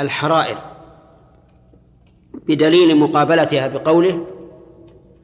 [0.00, 0.58] الحرائر.
[2.48, 4.26] بدليل مقابلتها بقوله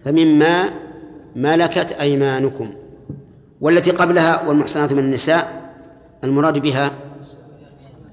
[0.05, 0.71] فمما
[1.37, 2.75] ملكت أيمانكم
[3.61, 5.73] والتي قبلها والمحصنات من النساء
[6.25, 6.91] المراد بها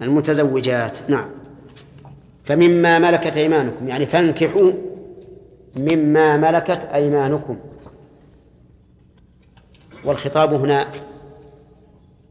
[0.01, 1.09] المتزوجات.
[1.09, 1.29] نعم.
[2.43, 4.71] فمما ملكت أيمانكم يعني فانكحوا
[5.75, 7.57] مما ملكت أيمانكم.
[10.05, 10.87] والخطاب هنا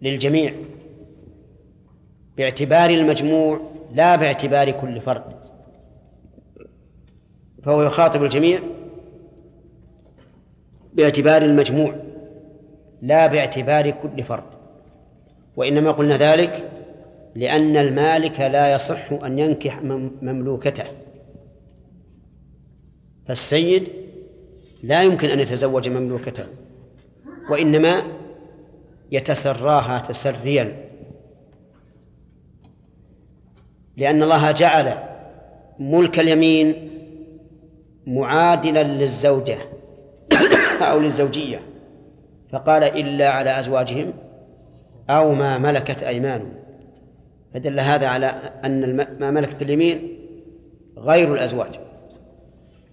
[0.02, 0.54] للجميع.
[2.38, 3.60] باعتبار المجموع
[3.94, 5.24] لا باعتبار كل فرد.
[7.62, 8.60] فهو يخاطب الجميع
[10.94, 11.94] باعتبار المجموع
[13.02, 14.42] لا باعتبار كل فرد.
[15.56, 16.70] وإنما قلنا ذلك
[17.34, 20.84] لأن المالك لا يصح أن ينكح مم- مملوكته.
[23.26, 23.88] فالسيد
[24.82, 26.44] لا يمكن أن يتزوج مملوكته
[27.50, 28.02] وإنما
[29.12, 30.87] يتسراها تسريا.
[33.98, 34.92] لأن الله جعل
[35.78, 36.90] ملك اليمين
[38.06, 39.58] معادلا للزوجة
[40.80, 41.60] أو للزوجية.
[42.52, 44.12] فقال إلا على أزواجهم
[45.10, 46.52] أو ما ملكت أيمانهم.
[47.54, 48.26] فدل هذا على
[48.64, 50.18] أن ما ملكت اليمين
[50.98, 51.74] غير الأزواج.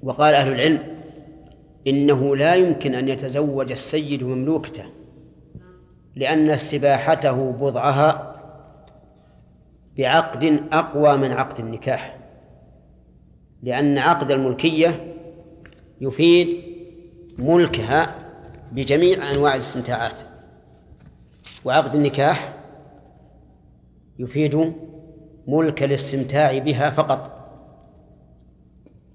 [0.03, 0.79] وقال أهل العلم
[1.87, 4.83] إنه لا يمكن أن يتزوج السيد مملوكته
[6.15, 8.34] لأن استباحته بضعها
[9.97, 12.17] بعقد أقوى من عقد النكاح
[13.63, 15.15] لأن عقد الملكية
[16.01, 16.61] يفيد
[17.39, 18.15] ملكها
[18.71, 20.21] بجميع أنواع الاستمتاعات
[21.65, 22.53] وعقد النكاح
[24.19, 24.73] يفيد
[25.47, 27.31] ملك الاستمتاع بها فقط.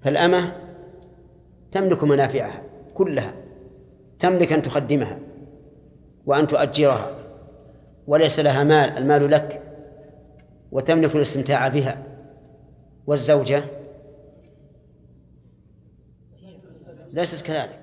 [0.01, 0.53] فالأمة
[1.71, 2.61] تملك منافعها
[2.93, 3.33] كلها
[4.19, 5.19] تملك أن تخدمها
[6.25, 7.11] وأن تؤجرها
[8.07, 9.70] وليس لها مال المال لك.
[10.71, 12.03] وتملك الاستمتاع بها.
[13.07, 13.63] والزوجة؟
[17.13, 17.80] ليست كذلك.